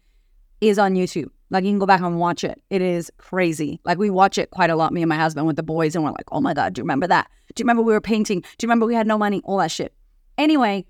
is 0.61 0.79
on 0.79 0.93
YouTube. 0.93 1.31
Like 1.49 1.63
you 1.63 1.71
can 1.71 1.79
go 1.79 1.85
back 1.85 2.01
and 2.01 2.19
watch 2.19 2.43
it. 2.43 2.61
It 2.69 2.81
is 2.81 3.11
crazy. 3.17 3.79
Like 3.85 3.97
we 3.97 4.09
watch 4.09 4.37
it 4.37 4.49
quite 4.49 4.69
a 4.69 4.75
lot, 4.75 4.93
me 4.93 5.01
and 5.01 5.09
my 5.09 5.15
husband 5.15 5.45
with 5.47 5.55
the 5.55 5.63
boys, 5.63 5.95
and 5.95 6.03
we're 6.03 6.11
like, 6.11 6.31
oh 6.31 6.41
my 6.41 6.53
God, 6.53 6.73
do 6.73 6.79
you 6.79 6.83
remember 6.83 7.07
that? 7.07 7.29
Do 7.53 7.61
you 7.61 7.63
remember 7.63 7.83
we 7.83 7.93
were 7.93 8.01
painting? 8.01 8.41
Do 8.41 8.47
you 8.65 8.67
remember 8.67 8.85
we 8.85 8.95
had 8.95 9.07
no 9.07 9.17
money? 9.17 9.41
All 9.45 9.57
that 9.57 9.71
shit. 9.71 9.93
Anyway, 10.37 10.85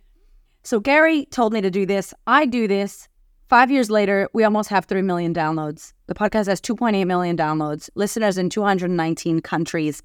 so 0.64 0.80
Gary 0.80 1.26
told 1.26 1.54
me 1.54 1.62
to 1.62 1.70
do 1.70 1.86
this. 1.86 2.14
I 2.26 2.46
do 2.46 2.68
this. 2.68 3.08
Five 3.48 3.70
years 3.70 3.92
later, 3.92 4.28
we 4.34 4.44
almost 4.44 4.70
have 4.70 4.86
3 4.86 5.04
million 5.04 5.32
downloads. 5.32 5.94
The 6.08 6.16
podcast 6.16 6.48
has 6.48 6.60
2.8 6.60 7.06
million 7.06 7.38
downloads, 7.38 7.92
listeners 7.94 8.40
in 8.40 8.50
219 8.50 9.42
countries. 9.42 10.02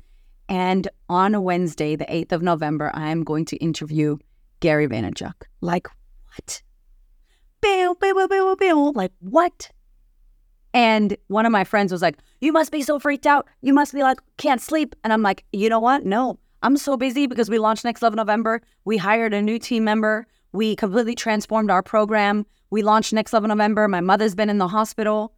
And 0.50 0.88
on 1.08 1.43
Wednesday, 1.43 1.96
the 1.96 2.05
8th 2.05 2.32
of 2.32 2.43
November, 2.43 2.91
I 2.93 3.08
am 3.08 3.25
going 3.25 3.46
to 3.46 3.56
interview 3.56 4.19
Gary 4.61 4.87
Vaynerchuk. 4.87 5.32
Like, 5.62 5.88
what? 6.26 6.61
Bill, 7.62 7.94
bill, 7.94 8.14
bill, 8.14 8.29
bill, 8.29 8.56
bill. 8.56 8.93
Like, 8.93 9.12
what? 9.20 9.70
And 10.72 11.17
one 11.26 11.46
of 11.46 11.52
my 11.52 11.64
friends 11.64 11.93
was 11.93 12.02
like, 12.02 12.19
You 12.40 12.52
must 12.52 12.72
be 12.72 12.82
so 12.82 12.99
freaked 12.99 13.26
out. 13.26 13.49
You 13.62 13.75
must 13.75 13.93
be 13.93 14.02
like, 14.02 14.20
can't 14.37 14.61
sleep. 14.61 14.94
And 15.02 15.12
I'm 15.12 15.22
like, 15.22 15.44
You 15.52 15.69
know 15.69 15.81
what? 15.81 16.05
No, 16.05 16.38
I'm 16.62 16.76
so 16.76 16.96
busy 16.96 17.26
because 17.26 17.50
we 17.50 17.58
launched 17.58 17.84
Next 17.84 18.02
Level 18.02 18.17
November. 18.17 18.61
We 18.84 18.96
hired 18.96 19.34
a 19.34 19.43
new 19.43 19.58
team 19.58 19.84
member. 19.84 20.26
We 20.52 20.76
completely 20.76 21.14
transformed 21.14 21.70
our 21.70 21.82
program. 21.82 22.46
We 22.70 22.82
launched 22.82 23.12
Next 23.12 23.32
Level 23.32 23.49
November. 23.49 23.88
My 23.88 24.00
mother's 24.00 24.34
been 24.34 24.50
in 24.50 24.58
the 24.58 24.69
hospital. 24.69 25.32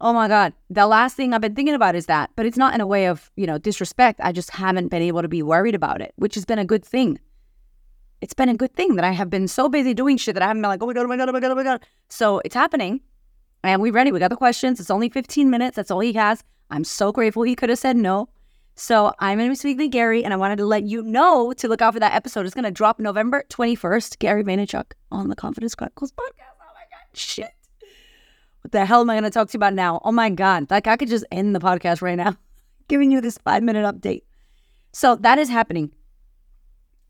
Oh 0.00 0.12
my 0.12 0.28
God. 0.28 0.52
The 0.68 0.86
last 0.86 1.16
thing 1.16 1.32
I've 1.32 1.40
been 1.40 1.54
thinking 1.54 1.74
about 1.74 1.94
is 1.94 2.06
that, 2.06 2.30
but 2.36 2.44
it's 2.44 2.58
not 2.58 2.74
in 2.74 2.80
a 2.80 2.86
way 2.86 3.06
of, 3.06 3.30
you 3.36 3.46
know, 3.46 3.58
disrespect. 3.58 4.20
I 4.22 4.32
just 4.32 4.50
haven't 4.50 4.88
been 4.88 5.02
able 5.02 5.22
to 5.22 5.28
be 5.28 5.42
worried 5.42 5.74
about 5.74 6.02
it, 6.02 6.12
which 6.16 6.34
has 6.34 6.44
been 6.44 6.58
a 6.58 6.64
good 6.64 6.84
thing. 6.84 7.18
It's 8.20 8.34
been 8.34 8.48
a 8.48 8.54
good 8.54 8.74
thing 8.74 8.96
that 8.96 9.04
I 9.04 9.12
have 9.12 9.30
been 9.30 9.48
so 9.48 9.68
busy 9.68 9.94
doing 9.94 10.16
shit 10.16 10.34
that 10.34 10.42
I 10.42 10.48
haven't 10.48 10.62
been 10.62 10.68
like, 10.68 10.82
oh 10.82 10.86
my 10.86 10.92
God, 10.92 11.04
oh 11.04 11.08
my 11.08 11.16
God, 11.16 11.28
oh 11.28 11.32
my 11.32 11.40
God, 11.40 11.50
oh 11.52 11.54
my 11.54 11.62
God. 11.62 11.80
So 12.08 12.40
it's 12.44 12.54
happening. 12.54 13.00
And 13.66 13.82
we 13.82 13.90
ready. 13.90 14.12
We 14.12 14.20
got 14.20 14.28
the 14.28 14.36
questions. 14.36 14.78
It's 14.78 14.90
only 14.90 15.08
15 15.08 15.50
minutes. 15.50 15.74
That's 15.74 15.90
all 15.90 15.98
he 15.98 16.12
has. 16.12 16.44
I'm 16.70 16.84
so 16.84 17.10
grateful 17.10 17.42
he 17.42 17.56
could 17.56 17.68
have 17.68 17.80
said 17.80 17.96
no. 17.96 18.28
So 18.76 19.12
I'm 19.18 19.38
going 19.38 19.48
to 19.48 19.52
be 19.52 19.56
speaking 19.56 19.78
to 19.78 19.88
Gary, 19.88 20.22
and 20.22 20.32
I 20.32 20.36
wanted 20.36 20.58
to 20.58 20.66
let 20.66 20.84
you 20.84 21.02
know 21.02 21.52
to 21.54 21.66
look 21.66 21.82
out 21.82 21.94
for 21.94 21.98
that 21.98 22.14
episode. 22.14 22.46
It's 22.46 22.54
going 22.54 22.64
to 22.64 22.70
drop 22.70 23.00
November 23.00 23.44
21st. 23.48 24.20
Gary 24.20 24.44
Vaynerchuk 24.44 24.92
on 25.10 25.30
the 25.30 25.34
Confidence 25.34 25.74
Chronicles 25.74 26.12
podcast. 26.12 26.46
Oh 26.60 26.74
my 26.74 26.84
God, 26.90 27.06
shit. 27.14 27.50
What 28.60 28.70
the 28.70 28.84
hell 28.84 29.00
am 29.00 29.10
I 29.10 29.14
going 29.14 29.24
to 29.24 29.30
talk 29.30 29.48
to 29.48 29.54
you 29.54 29.58
about 29.58 29.74
now? 29.74 30.00
Oh 30.04 30.12
my 30.12 30.30
God. 30.30 30.70
Like 30.70 30.86
I 30.86 30.96
could 30.96 31.08
just 31.08 31.24
end 31.32 31.52
the 31.52 31.60
podcast 31.60 32.02
right 32.02 32.16
now, 32.16 32.36
giving 32.88 33.10
you 33.10 33.20
this 33.20 33.38
five 33.38 33.64
minute 33.64 33.84
update. 33.84 34.22
So 34.92 35.16
that 35.16 35.38
is 35.38 35.48
happening. 35.48 35.90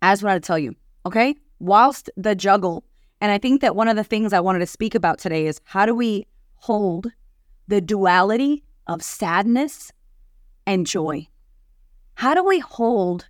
As 0.01 0.23
what 0.23 0.33
I 0.33 0.39
tell 0.39 0.59
you, 0.59 0.75
okay? 1.05 1.35
Whilst 1.59 2.09
the 2.17 2.35
juggle, 2.35 2.83
and 3.21 3.31
I 3.31 3.37
think 3.37 3.61
that 3.61 3.77
one 3.77 3.89
of 3.89 3.97
the 3.97 4.05
things 4.05 4.33
I 4.33 4.41
wanted 4.41 4.61
to 4.61 4.67
speak 4.67 4.95
about 4.95 5.19
today 5.19 5.47
is 5.47 5.61
how 5.65 5.85
do 5.85 5.95
we 5.95 6.27
hold 6.57 7.09
the 7.69 7.81
duality 7.81 8.65
of 8.87 9.03
sadness 9.03 9.93
and 10.67 10.87
joy? 10.87 11.27
How 12.15 12.35
do 12.35 12.45
we 12.45 12.59
hold 12.59 13.29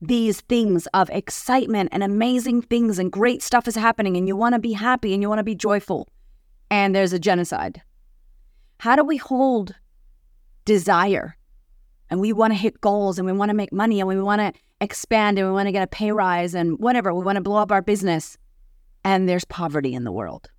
these 0.00 0.42
things 0.42 0.86
of 0.88 1.08
excitement 1.10 1.88
and 1.92 2.02
amazing 2.02 2.62
things 2.62 2.98
and 2.98 3.10
great 3.10 3.42
stuff 3.42 3.66
is 3.66 3.74
happening 3.74 4.16
and 4.16 4.28
you 4.28 4.36
want 4.36 4.54
to 4.54 4.58
be 4.58 4.72
happy 4.72 5.14
and 5.14 5.22
you 5.22 5.28
want 5.28 5.38
to 5.38 5.44
be 5.44 5.54
joyful 5.54 6.08
and 6.70 6.94
there's 6.94 7.12
a 7.12 7.18
genocide? 7.18 7.82
How 8.78 8.96
do 8.96 9.04
we 9.04 9.16
hold 9.16 9.74
desire 10.64 11.36
and 12.10 12.20
we 12.20 12.32
want 12.32 12.52
to 12.52 12.58
hit 12.58 12.80
goals 12.80 13.18
and 13.18 13.26
we 13.26 13.32
want 13.32 13.48
to 13.48 13.56
make 13.56 13.72
money 13.72 14.00
and 14.00 14.08
we 14.08 14.20
want 14.20 14.40
to 14.40 14.52
expand 14.80 15.38
and 15.38 15.48
we 15.48 15.52
want 15.52 15.66
to 15.66 15.72
get 15.72 15.82
a 15.82 15.86
pay 15.86 16.12
rise 16.12 16.54
and 16.54 16.78
whatever, 16.78 17.14
we 17.14 17.24
want 17.24 17.36
to 17.36 17.42
blow 17.42 17.56
up 17.56 17.72
our 17.72 17.82
business 17.82 18.36
and 19.04 19.28
there's 19.28 19.44
poverty 19.44 19.94
in 19.94 20.04
the 20.04 20.12
world? 20.12 20.50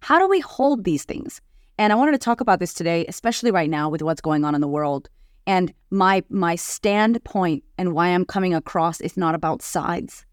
How 0.00 0.18
do 0.18 0.28
we 0.28 0.40
hold 0.40 0.84
these 0.84 1.04
things? 1.04 1.40
And 1.78 1.92
I 1.92 1.96
wanted 1.96 2.12
to 2.12 2.18
talk 2.18 2.40
about 2.40 2.58
this 2.58 2.74
today, 2.74 3.06
especially 3.06 3.50
right 3.50 3.70
now 3.70 3.88
with 3.88 4.02
what's 4.02 4.20
going 4.20 4.44
on 4.44 4.54
in 4.54 4.60
the 4.60 4.68
world. 4.68 5.08
And 5.46 5.72
my 5.90 6.22
my 6.28 6.56
standpoint 6.56 7.64
and 7.78 7.94
why 7.94 8.08
I'm 8.08 8.24
coming 8.24 8.54
across 8.54 9.00
is 9.00 9.16
not 9.16 9.34
about 9.34 9.62
sides. 9.62 10.26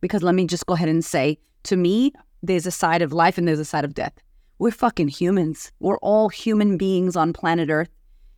Because 0.00 0.22
let 0.22 0.34
me 0.34 0.46
just 0.46 0.66
go 0.66 0.74
ahead 0.74 0.88
and 0.88 1.04
say, 1.04 1.38
to 1.64 1.76
me, 1.76 2.12
there's 2.42 2.66
a 2.66 2.72
side 2.72 3.02
of 3.02 3.12
life 3.12 3.38
and 3.38 3.46
there's 3.46 3.60
a 3.60 3.64
side 3.64 3.84
of 3.84 3.94
death. 3.94 4.14
We're 4.58 4.72
fucking 4.72 5.08
humans. 5.08 5.72
We're 5.80 5.98
all 5.98 6.28
human 6.28 6.76
beings 6.76 7.16
on 7.16 7.32
planet 7.32 7.70
Earth. 7.70 7.90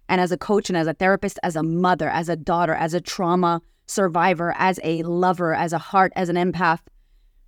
And 0.08 0.20
as 0.20 0.32
a 0.32 0.36
coach 0.36 0.68
and 0.68 0.76
as 0.76 0.86
a 0.86 0.94
therapist, 0.94 1.38
as 1.42 1.56
a 1.56 1.62
mother, 1.62 2.08
as 2.08 2.28
a 2.28 2.36
daughter, 2.36 2.74
as 2.74 2.92
a 2.92 3.00
trauma 3.00 3.62
survivor, 3.86 4.54
as 4.58 4.78
a 4.84 5.02
lover, 5.02 5.54
as 5.54 5.72
a 5.72 5.78
heart, 5.78 6.12
as 6.14 6.28
an 6.28 6.36
empath, 6.36 6.80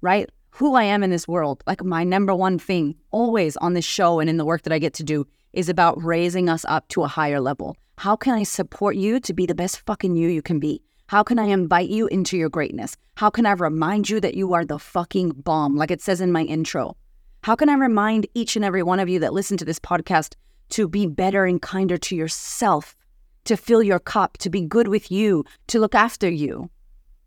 right? 0.00 0.30
Who 0.56 0.74
I 0.74 0.84
am 0.84 1.02
in 1.02 1.10
this 1.10 1.28
world, 1.28 1.62
like 1.66 1.84
my 1.84 2.02
number 2.02 2.34
one 2.34 2.58
thing 2.58 2.94
always 3.10 3.58
on 3.58 3.74
this 3.74 3.84
show 3.84 4.20
and 4.20 4.30
in 4.30 4.38
the 4.38 4.44
work 4.46 4.62
that 4.62 4.72
I 4.72 4.78
get 4.78 4.94
to 4.94 5.04
do 5.04 5.26
is 5.52 5.68
about 5.68 6.02
raising 6.02 6.48
us 6.48 6.64
up 6.66 6.88
to 6.88 7.02
a 7.02 7.08
higher 7.08 7.40
level. 7.40 7.76
How 7.98 8.16
can 8.16 8.32
I 8.32 8.42
support 8.42 8.96
you 8.96 9.20
to 9.20 9.34
be 9.34 9.44
the 9.44 9.54
best 9.54 9.82
fucking 9.84 10.16
you 10.16 10.30
you 10.30 10.40
can 10.40 10.58
be? 10.58 10.80
How 11.08 11.22
can 11.22 11.38
I 11.38 11.44
invite 11.44 11.90
you 11.90 12.06
into 12.06 12.38
your 12.38 12.48
greatness? 12.48 12.96
How 13.16 13.28
can 13.28 13.44
I 13.44 13.52
remind 13.52 14.08
you 14.08 14.18
that 14.20 14.34
you 14.34 14.54
are 14.54 14.64
the 14.64 14.78
fucking 14.78 15.32
bomb, 15.32 15.76
like 15.76 15.90
it 15.90 16.00
says 16.00 16.22
in 16.22 16.32
my 16.32 16.44
intro? 16.44 16.96
How 17.42 17.54
can 17.54 17.68
I 17.68 17.74
remind 17.74 18.26
each 18.32 18.56
and 18.56 18.64
every 18.64 18.82
one 18.82 18.98
of 18.98 19.10
you 19.10 19.18
that 19.18 19.34
listen 19.34 19.58
to 19.58 19.64
this 19.66 19.78
podcast 19.78 20.36
to 20.70 20.88
be 20.88 21.06
better 21.06 21.44
and 21.44 21.60
kinder 21.60 21.98
to 21.98 22.16
yourself, 22.16 22.96
to 23.44 23.58
fill 23.58 23.82
your 23.82 24.00
cup, 24.00 24.38
to 24.38 24.48
be 24.48 24.62
good 24.62 24.88
with 24.88 25.12
you, 25.12 25.44
to 25.66 25.80
look 25.80 25.94
after 25.94 26.30
you, 26.30 26.70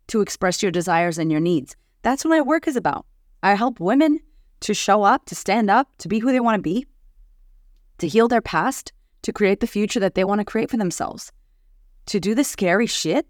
to 0.08 0.22
express 0.22 0.64
your 0.64 0.72
desires 0.72 1.20
and 1.20 1.32
your 1.32 1.40
needs? 1.40 1.76
That's 2.02 2.26
what 2.26 2.32
my 2.32 2.42
work 2.42 2.68
is 2.68 2.76
about. 2.76 3.06
I 3.42 3.56
help 3.56 3.80
women 3.80 4.20
to 4.62 4.74
show 4.74 5.04
up, 5.04 5.26
to 5.26 5.36
stand 5.36 5.70
up, 5.70 5.88
to 6.00 6.08
be 6.08 6.20
who 6.20 6.32
they 6.32 6.40
want 6.40 6.56
to 6.56 6.62
be, 6.62 6.86
to 8.00 8.08
heal 8.08 8.28
their 8.28 8.42
past, 8.42 8.92
to 9.22 9.34
create 9.34 9.60
the 9.60 9.68
future 9.68 10.00
that 10.00 10.16
they 10.16 10.24
want 10.24 10.40
to 10.40 10.46
create 10.46 10.70
for 10.70 10.78
themselves, 10.78 11.32
to 12.08 12.20
do 12.20 12.36
the 12.36 12.44
scary 12.44 12.88
shit, 12.88 13.28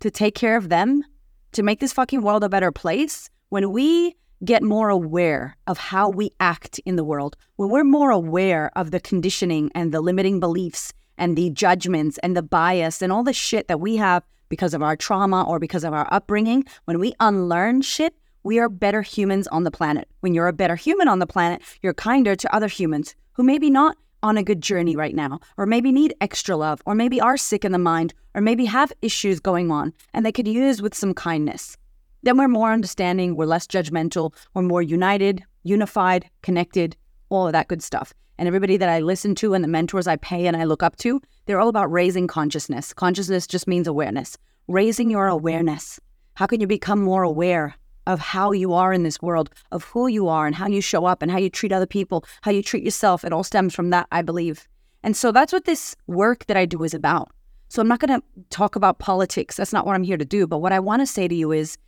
to 0.00 0.10
take 0.10 0.34
care 0.34 0.56
of 0.56 0.68
them, 0.68 1.04
to 1.52 1.62
make 1.62 1.80
this 1.80 1.92
fucking 1.92 2.22
world 2.22 2.44
a 2.44 2.48
better 2.48 2.72
place. 2.72 3.28
When 3.48 3.72
we 3.72 4.16
get 4.44 4.62
more 4.62 4.88
aware 4.88 5.56
of 5.66 5.76
how 5.76 6.08
we 6.08 6.30
act 6.40 6.78
in 6.86 6.96
the 6.96 7.04
world, 7.04 7.36
when 7.56 7.68
we're 7.68 7.84
more 7.84 8.10
aware 8.10 8.70
of 8.76 8.90
the 8.90 9.00
conditioning 9.00 9.70
and 9.74 9.92
the 9.92 10.00
limiting 10.00 10.40
beliefs 10.40 10.92
and 11.18 11.36
the 11.36 11.50
judgments 11.50 12.18
and 12.18 12.36
the 12.36 12.42
bias 12.42 13.02
and 13.02 13.12
all 13.12 13.22
the 13.22 13.32
shit 13.32 13.68
that 13.68 13.80
we 13.80 13.96
have 13.96 14.22
because 14.48 14.72
of 14.72 14.82
our 14.82 14.96
trauma 14.96 15.44
or 15.44 15.58
because 15.58 15.84
of 15.84 15.92
our 15.92 16.08
upbringing, 16.12 16.64
when 16.84 16.98
we 16.98 17.12
unlearn 17.20 17.82
shit, 17.82 18.14
we 18.42 18.58
are 18.58 18.68
better 18.68 19.02
humans 19.02 19.46
on 19.48 19.64
the 19.64 19.70
planet. 19.70 20.08
When 20.20 20.34
you're 20.34 20.48
a 20.48 20.52
better 20.52 20.76
human 20.76 21.08
on 21.08 21.18
the 21.18 21.26
planet, 21.26 21.62
you're 21.82 21.94
kinder 21.94 22.34
to 22.36 22.54
other 22.54 22.68
humans 22.68 23.14
who 23.32 23.42
maybe 23.42 23.70
not 23.70 23.96
on 24.22 24.36
a 24.36 24.42
good 24.42 24.60
journey 24.60 24.96
right 24.96 25.14
now, 25.14 25.40
or 25.56 25.66
maybe 25.66 25.92
need 25.92 26.14
extra 26.20 26.56
love, 26.56 26.82
or 26.86 26.94
maybe 26.94 27.20
are 27.20 27.36
sick 27.36 27.64
in 27.64 27.72
the 27.72 27.78
mind, 27.78 28.12
or 28.34 28.40
maybe 28.40 28.64
have 28.64 28.92
issues 29.02 29.40
going 29.40 29.70
on 29.70 29.92
and 30.14 30.24
they 30.24 30.32
could 30.32 30.48
use 30.48 30.82
with 30.82 30.94
some 30.94 31.14
kindness. 31.14 31.76
Then 32.22 32.36
we're 32.36 32.48
more 32.48 32.70
understanding, 32.70 33.34
we're 33.34 33.46
less 33.46 33.66
judgmental, 33.66 34.34
we're 34.54 34.62
more 34.62 34.82
united, 34.82 35.42
unified, 35.62 36.28
connected, 36.42 36.96
all 37.30 37.46
of 37.46 37.52
that 37.52 37.68
good 37.68 37.82
stuff. 37.82 38.12
And 38.38 38.46
everybody 38.46 38.76
that 38.76 38.88
I 38.88 39.00
listen 39.00 39.34
to 39.36 39.54
and 39.54 39.62
the 39.62 39.68
mentors 39.68 40.06
I 40.06 40.16
pay 40.16 40.46
and 40.46 40.56
I 40.56 40.64
look 40.64 40.82
up 40.82 40.96
to, 40.98 41.20
they're 41.46 41.60
all 41.60 41.68
about 41.68 41.92
raising 41.92 42.26
consciousness. 42.26 42.92
Consciousness 42.92 43.46
just 43.46 43.66
means 43.66 43.86
awareness, 43.86 44.36
raising 44.68 45.10
your 45.10 45.28
awareness. 45.28 46.00
How 46.34 46.46
can 46.46 46.60
you 46.60 46.66
become 46.66 47.02
more 47.02 47.22
aware 47.22 47.74
of 48.06 48.18
how 48.18 48.52
you 48.52 48.72
are 48.72 48.92
in 48.92 49.02
this 49.02 49.20
world, 49.20 49.50
of 49.72 49.84
who 49.84 50.06
you 50.06 50.28
are 50.28 50.46
and 50.46 50.54
how 50.54 50.66
you 50.66 50.80
show 50.80 51.04
up 51.04 51.22
and 51.22 51.30
how 51.30 51.38
you 51.38 51.50
treat 51.50 51.72
other 51.72 51.86
people, 51.86 52.24
how 52.42 52.50
you 52.50 52.62
treat 52.62 52.84
yourself? 52.84 53.24
It 53.24 53.32
all 53.32 53.44
stems 53.44 53.74
from 53.74 53.90
that, 53.90 54.06
I 54.12 54.22
believe. 54.22 54.66
And 55.02 55.16
so 55.16 55.32
that's 55.32 55.52
what 55.52 55.64
this 55.64 55.96
work 56.06 56.46
that 56.46 56.56
I 56.56 56.66
do 56.66 56.82
is 56.82 56.94
about. 56.94 57.30
So 57.68 57.80
I'm 57.80 57.88
not 57.88 58.00
going 58.00 58.20
to 58.20 58.26
talk 58.50 58.74
about 58.74 58.98
politics. 58.98 59.56
That's 59.56 59.72
not 59.72 59.86
what 59.86 59.94
I'm 59.94 60.02
here 60.02 60.16
to 60.16 60.24
do. 60.24 60.46
But 60.46 60.58
what 60.58 60.72
I 60.72 60.80
want 60.80 61.00
to 61.02 61.06
say 61.06 61.28
to 61.28 61.34
you 61.34 61.52
is 61.52 61.78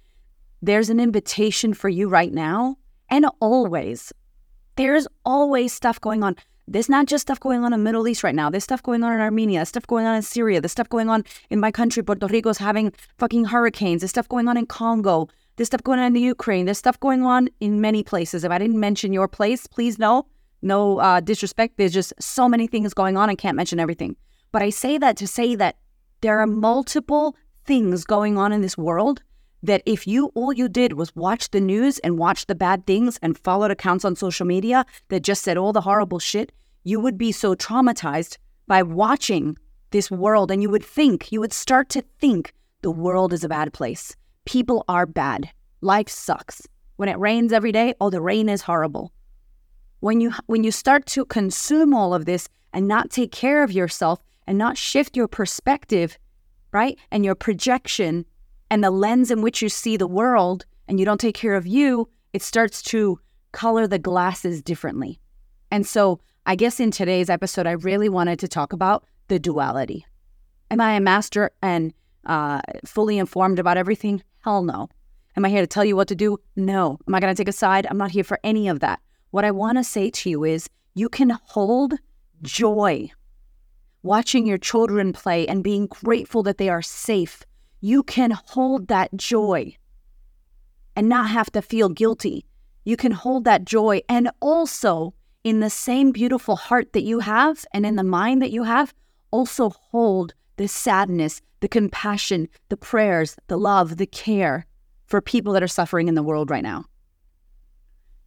there's 0.62 0.90
an 0.90 1.00
invitation 1.00 1.74
for 1.74 1.88
you 1.88 2.08
right 2.08 2.32
now 2.32 2.76
and 3.10 3.26
always. 3.40 4.12
There's 4.76 5.08
always 5.24 5.72
stuff 5.72 6.00
going 6.00 6.22
on. 6.22 6.36
There's 6.68 6.88
not 6.88 7.06
just 7.06 7.22
stuff 7.22 7.40
going 7.40 7.64
on 7.64 7.72
in 7.72 7.80
the 7.80 7.84
Middle 7.84 8.06
East 8.06 8.22
right 8.22 8.34
now. 8.34 8.48
There's 8.48 8.62
stuff 8.62 8.82
going 8.82 9.02
on 9.02 9.12
in 9.12 9.20
Armenia, 9.20 9.58
There's 9.58 9.70
stuff 9.70 9.86
going 9.86 10.06
on 10.06 10.14
in 10.14 10.22
Syria, 10.22 10.60
there's 10.60 10.72
stuff 10.72 10.88
going 10.88 11.10
on 11.10 11.24
in 11.50 11.58
my 11.58 11.72
country. 11.72 12.02
Puerto 12.02 12.28
Rico's 12.28 12.58
having 12.58 12.92
fucking 13.18 13.46
hurricanes. 13.46 14.00
There's 14.00 14.10
stuff 14.10 14.28
going 14.28 14.48
on 14.48 14.56
in 14.56 14.66
Congo. 14.66 15.28
There's 15.56 15.66
stuff 15.66 15.82
going 15.82 16.00
on 16.00 16.06
in 16.06 16.12
the 16.14 16.20
Ukraine. 16.20 16.64
There's 16.64 16.78
stuff 16.78 16.98
going 17.00 17.24
on 17.24 17.48
in 17.60 17.80
many 17.80 18.02
places. 18.02 18.44
If 18.44 18.50
I 18.50 18.58
didn't 18.58 18.80
mention 18.80 19.12
your 19.12 19.28
place, 19.28 19.66
please 19.66 19.98
know, 19.98 20.26
no 20.62 20.98
uh, 20.98 21.20
disrespect. 21.20 21.76
There's 21.76 21.92
just 21.92 22.12
so 22.18 22.48
many 22.48 22.66
things 22.66 22.94
going 22.94 23.16
on. 23.16 23.28
I 23.28 23.34
can't 23.34 23.56
mention 23.56 23.78
everything. 23.78 24.16
But 24.50 24.62
I 24.62 24.70
say 24.70 24.98
that 24.98 25.16
to 25.18 25.26
say 25.26 25.54
that 25.56 25.76
there 26.22 26.38
are 26.38 26.46
multiple 26.46 27.36
things 27.64 28.04
going 28.04 28.38
on 28.38 28.52
in 28.52 28.60
this 28.60 28.78
world 28.78 29.22
that 29.62 29.82
if 29.86 30.06
you 30.06 30.26
all 30.34 30.52
you 30.52 30.68
did 30.68 30.94
was 30.94 31.14
watch 31.14 31.50
the 31.50 31.60
news 31.60 31.98
and 32.00 32.18
watch 32.18 32.46
the 32.46 32.54
bad 32.54 32.86
things 32.86 33.18
and 33.22 33.38
followed 33.38 33.70
accounts 33.70 34.04
on 34.04 34.16
social 34.16 34.46
media 34.46 34.84
that 35.08 35.22
just 35.22 35.42
said 35.42 35.56
all 35.56 35.72
the 35.72 35.80
horrible 35.80 36.18
shit, 36.18 36.50
you 36.84 36.98
would 36.98 37.16
be 37.16 37.30
so 37.30 37.54
traumatized 37.54 38.38
by 38.66 38.82
watching 38.82 39.56
this 39.90 40.10
world 40.10 40.50
and 40.50 40.62
you 40.62 40.70
would 40.70 40.84
think, 40.84 41.30
you 41.30 41.40
would 41.40 41.52
start 41.52 41.88
to 41.90 42.02
think 42.18 42.52
the 42.80 42.90
world 42.90 43.32
is 43.32 43.44
a 43.44 43.48
bad 43.48 43.72
place. 43.72 44.16
People 44.44 44.84
are 44.88 45.06
bad. 45.06 45.50
Life 45.80 46.08
sucks. 46.08 46.66
When 46.96 47.08
it 47.08 47.18
rains 47.18 47.52
every 47.52 47.72
day, 47.72 47.94
oh 48.00 48.10
the 48.10 48.20
rain 48.20 48.48
is 48.48 48.62
horrible. 48.62 49.12
When 50.00 50.20
you 50.20 50.32
when 50.46 50.64
you 50.64 50.70
start 50.70 51.06
to 51.06 51.24
consume 51.24 51.94
all 51.94 52.14
of 52.14 52.24
this 52.24 52.48
and 52.72 52.88
not 52.88 53.10
take 53.10 53.32
care 53.32 53.62
of 53.62 53.72
yourself 53.72 54.20
and 54.46 54.58
not 54.58 54.78
shift 54.78 55.16
your 55.16 55.28
perspective, 55.28 56.18
right? 56.72 56.98
And 57.10 57.24
your 57.24 57.34
projection 57.34 58.24
and 58.70 58.82
the 58.82 58.90
lens 58.90 59.30
in 59.30 59.42
which 59.42 59.62
you 59.62 59.68
see 59.68 59.96
the 59.96 60.06
world 60.06 60.64
and 60.88 60.98
you 60.98 61.04
don't 61.04 61.20
take 61.20 61.34
care 61.34 61.54
of 61.54 61.66
you, 61.66 62.08
it 62.32 62.42
starts 62.42 62.82
to 62.82 63.20
color 63.52 63.86
the 63.86 63.98
glasses 63.98 64.62
differently. 64.62 65.20
And 65.70 65.86
so, 65.86 66.20
I 66.44 66.56
guess 66.56 66.80
in 66.80 66.90
today's 66.90 67.30
episode, 67.30 67.66
I 67.66 67.72
really 67.72 68.08
wanted 68.08 68.38
to 68.40 68.48
talk 68.48 68.72
about 68.72 69.04
the 69.28 69.38
duality. 69.38 70.04
Am 70.70 70.80
I 70.80 70.94
a 70.94 71.00
master 71.00 71.50
and 71.62 71.94
uh, 72.26 72.60
fully 72.84 73.18
informed 73.18 73.58
about 73.58 73.76
everything? 73.76 74.22
Hell 74.44 74.62
no. 74.62 74.88
Am 75.36 75.44
I 75.44 75.48
here 75.48 75.60
to 75.62 75.66
tell 75.66 75.84
you 75.84 75.96
what 75.96 76.08
to 76.08 76.14
do? 76.14 76.38
No. 76.56 76.98
Am 77.06 77.14
I 77.14 77.20
going 77.20 77.34
to 77.34 77.40
take 77.40 77.48
a 77.48 77.52
side? 77.52 77.86
I'm 77.88 77.98
not 77.98 78.10
here 78.10 78.24
for 78.24 78.38
any 78.44 78.68
of 78.68 78.80
that. 78.80 79.00
What 79.30 79.44
I 79.44 79.50
want 79.50 79.78
to 79.78 79.84
say 79.84 80.10
to 80.10 80.30
you 80.30 80.44
is 80.44 80.68
you 80.94 81.08
can 81.08 81.30
hold 81.30 81.94
joy 82.42 83.10
watching 84.02 84.46
your 84.46 84.58
children 84.58 85.12
play 85.12 85.46
and 85.46 85.62
being 85.62 85.86
grateful 85.86 86.42
that 86.42 86.58
they 86.58 86.68
are 86.68 86.82
safe 86.82 87.44
you 87.82 88.04
can 88.04 88.30
hold 88.30 88.86
that 88.86 89.14
joy 89.14 89.76
and 90.94 91.08
not 91.08 91.28
have 91.28 91.50
to 91.50 91.60
feel 91.60 91.88
guilty. 91.88 92.46
You 92.84 92.96
can 92.96 93.10
hold 93.10 93.44
that 93.44 93.64
joy 93.64 94.02
and 94.08 94.30
also 94.40 95.14
in 95.42 95.58
the 95.58 95.68
same 95.68 96.12
beautiful 96.12 96.54
heart 96.54 96.92
that 96.92 97.02
you 97.02 97.18
have 97.18 97.64
and 97.74 97.84
in 97.84 97.96
the 97.96 98.04
mind 98.04 98.40
that 98.40 98.52
you 98.52 98.62
have, 98.62 98.94
also 99.32 99.70
hold 99.70 100.32
the 100.56 100.68
sadness, 100.68 101.40
the 101.60 101.68
compassion, 101.68 102.48
the 102.68 102.76
prayers, 102.76 103.36
the 103.48 103.56
love, 103.56 103.96
the 103.96 104.06
care 104.06 104.66
for 105.06 105.20
people 105.20 105.52
that 105.52 105.62
are 105.62 105.68
suffering 105.68 106.08
in 106.08 106.14
the 106.14 106.22
world 106.22 106.50
right 106.50 106.62
now. 106.62 106.84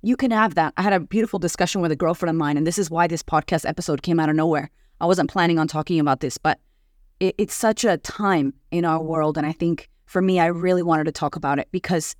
You 0.01 0.15
can 0.15 0.31
have 0.31 0.55
that. 0.55 0.73
I 0.77 0.83
had 0.83 0.93
a 0.93 0.99
beautiful 0.99 1.39
discussion 1.39 1.81
with 1.81 1.91
a 1.91 1.95
girlfriend 1.95 2.29
of 2.29 2.35
mine, 2.35 2.57
and 2.57 2.67
this 2.67 2.77
is 2.77 2.91
why 2.91 3.07
this 3.07 3.23
podcast 3.23 3.67
episode 3.67 4.03
came 4.03 4.19
out 4.19 4.29
of 4.29 4.35
nowhere. 4.35 4.69
I 5.01 5.07
wasn't 5.07 5.31
planning 5.31 5.57
on 5.57 5.67
talking 5.67 5.99
about 5.99 6.19
this, 6.19 6.37
but 6.37 6.59
it, 7.19 7.35
it's 7.37 7.55
such 7.55 7.83
a 7.83 7.97
time 7.97 8.53
in 8.71 8.85
our 8.85 9.01
world. 9.01 9.37
And 9.37 9.47
I 9.47 9.51
think 9.51 9.89
for 10.05 10.21
me, 10.21 10.39
I 10.39 10.45
really 10.45 10.83
wanted 10.83 11.05
to 11.05 11.11
talk 11.11 11.35
about 11.35 11.59
it 11.59 11.67
because 11.71 12.15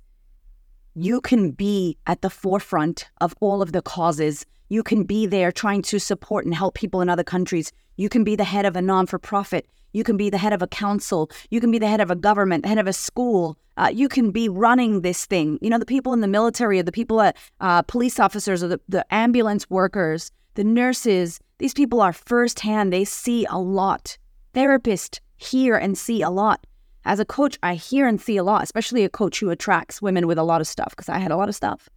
you 0.94 1.20
can 1.20 1.50
be 1.50 1.96
at 2.06 2.22
the 2.22 2.30
forefront 2.30 3.08
of 3.20 3.34
all 3.40 3.62
of 3.62 3.72
the 3.72 3.82
causes. 3.82 4.44
You 4.68 4.82
can 4.82 5.04
be 5.04 5.26
there 5.26 5.52
trying 5.52 5.82
to 5.82 5.98
support 5.98 6.44
and 6.44 6.54
help 6.54 6.74
people 6.74 7.00
in 7.00 7.08
other 7.08 7.24
countries. 7.24 7.72
You 7.96 8.08
can 8.08 8.24
be 8.24 8.36
the 8.36 8.44
head 8.44 8.66
of 8.66 8.76
a 8.76 8.82
non 8.82 9.06
for 9.06 9.18
profit. 9.18 9.66
You 9.92 10.04
can 10.04 10.16
be 10.16 10.28
the 10.28 10.38
head 10.38 10.52
of 10.52 10.62
a 10.62 10.66
council. 10.66 11.30
You 11.50 11.60
can 11.60 11.70
be 11.70 11.78
the 11.78 11.88
head 11.88 12.00
of 12.00 12.10
a 12.10 12.16
government, 12.16 12.62
the 12.64 12.68
head 12.68 12.78
of 12.78 12.86
a 12.86 12.92
school. 12.92 13.56
Uh, 13.78 13.90
you 13.92 14.08
can 14.08 14.30
be 14.30 14.48
running 14.48 15.00
this 15.02 15.24
thing. 15.26 15.58
You 15.62 15.70
know, 15.70 15.78
the 15.78 15.86
people 15.86 16.12
in 16.12 16.20
the 16.20 16.28
military, 16.28 16.78
or 16.78 16.82
the 16.82 16.92
people 16.92 17.20
at 17.20 17.36
uh, 17.60 17.82
police 17.82 18.18
officers, 18.18 18.62
or 18.62 18.68
the, 18.68 18.80
the 18.88 19.14
ambulance 19.14 19.68
workers, 19.70 20.30
the 20.54 20.64
nurses. 20.64 21.40
These 21.58 21.74
people 21.74 22.00
are 22.00 22.12
firsthand. 22.12 22.92
They 22.92 23.04
see 23.04 23.46
a 23.48 23.58
lot 23.58 24.18
Therapists 24.56 25.20
hear 25.36 25.76
and 25.76 25.98
see 25.98 26.22
a 26.22 26.30
lot. 26.30 26.66
As 27.04 27.20
a 27.20 27.26
coach, 27.26 27.58
I 27.62 27.74
hear 27.74 28.08
and 28.08 28.18
see 28.18 28.38
a 28.38 28.42
lot, 28.42 28.62
especially 28.62 29.04
a 29.04 29.10
coach 29.10 29.38
who 29.38 29.50
attracts 29.50 30.00
women 30.00 30.26
with 30.26 30.38
a 30.38 30.42
lot 30.42 30.62
of 30.62 30.66
stuff 30.66 30.96
because 30.96 31.10
I 31.10 31.18
had 31.18 31.30
a 31.30 31.36
lot 31.36 31.50
of 31.50 31.54
stuff. 31.54 31.90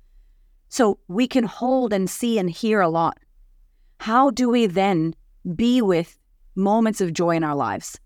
So 0.69 0.99
we 1.07 1.27
can 1.27 1.43
hold 1.43 1.91
and 1.93 2.09
see 2.09 2.39
and 2.39 2.49
hear 2.49 2.79
a 2.81 2.89
lot. 2.89 3.17
How 3.99 4.29
do 4.29 4.49
we 4.49 4.65
then 4.65 5.15
be 5.55 5.81
with 5.81 6.17
moments 6.55 7.01
of 7.01 7.13
joy 7.13 7.35
in 7.35 7.43
our 7.43 7.55
lives? 7.55 7.99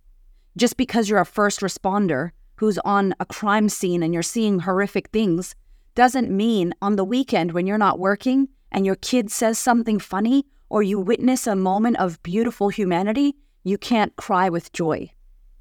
Just 0.58 0.78
because 0.78 1.10
you're 1.10 1.20
a 1.20 1.26
first 1.26 1.60
responder 1.60 2.32
who's 2.56 2.80
on 2.80 3.14
a 3.20 3.26
crime 3.26 3.70
scene 3.70 4.02
and 4.02 4.14
you're 4.14 4.24
seeing 4.24 4.60
horrific 4.60 5.10
things 5.10 5.56
doesn't 5.96 6.32
mean 6.32 6.74
on 6.82 6.96
the 6.96 7.04
weekend 7.04 7.52
when 7.52 7.68
you're 7.68 7.78
not 7.78 8.00
working 8.00 8.48
and 8.72 8.86
your 8.86 8.96
kid 8.96 9.30
says 9.30 9.60
something 9.60 10.00
funny 10.00 10.46
or 10.70 10.82
you 10.82 11.00
witness 11.00 11.46
a 11.46 11.56
moment 11.56 11.98
of 11.98 12.22
beautiful 12.24 12.70
humanity 12.70 13.36
you 13.64 13.78
can't 13.78 14.16
cry 14.18 14.50
with 14.50 14.74
joy. 14.74 15.10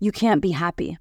You 0.00 0.11
can't 0.11 0.42
be 0.42 0.50
happy. 0.50 0.99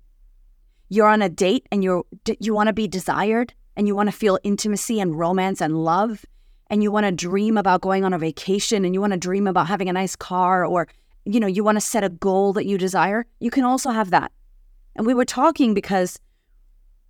You're 0.89 1.07
on 1.07 1.21
a 1.21 1.29
date 1.29 1.67
and 1.71 1.83
you're 1.83 2.03
you 2.39 2.53
want 2.53 2.67
to 2.67 2.73
be 2.73 2.87
desired 2.87 3.53
and 3.75 3.87
you 3.87 3.95
want 3.95 4.09
to 4.09 4.15
feel 4.15 4.39
intimacy 4.43 4.99
and 4.99 5.17
romance 5.17 5.61
and 5.61 5.83
love 5.83 6.25
and 6.69 6.81
you 6.83 6.91
want 6.91 7.05
to 7.05 7.11
dream 7.11 7.57
about 7.57 7.81
going 7.81 8.03
on 8.03 8.13
a 8.13 8.19
vacation 8.19 8.85
and 8.85 8.93
you 8.93 9.01
want 9.01 9.13
to 9.13 9.19
dream 9.19 9.47
about 9.47 9.67
having 9.67 9.89
a 9.89 9.93
nice 9.93 10.15
car 10.15 10.65
or 10.65 10.87
you 11.23 11.39
know, 11.39 11.47
you 11.47 11.63
want 11.63 11.75
to 11.75 11.81
set 11.81 12.03
a 12.03 12.09
goal 12.09 12.51
that 12.53 12.65
you 12.65 12.79
desire. 12.79 13.27
You 13.39 13.51
can 13.51 13.63
also 13.63 13.91
have 13.91 14.09
that. 14.09 14.31
And 14.95 15.05
we 15.05 15.13
were 15.13 15.25
talking 15.25 15.75
because 15.75 16.19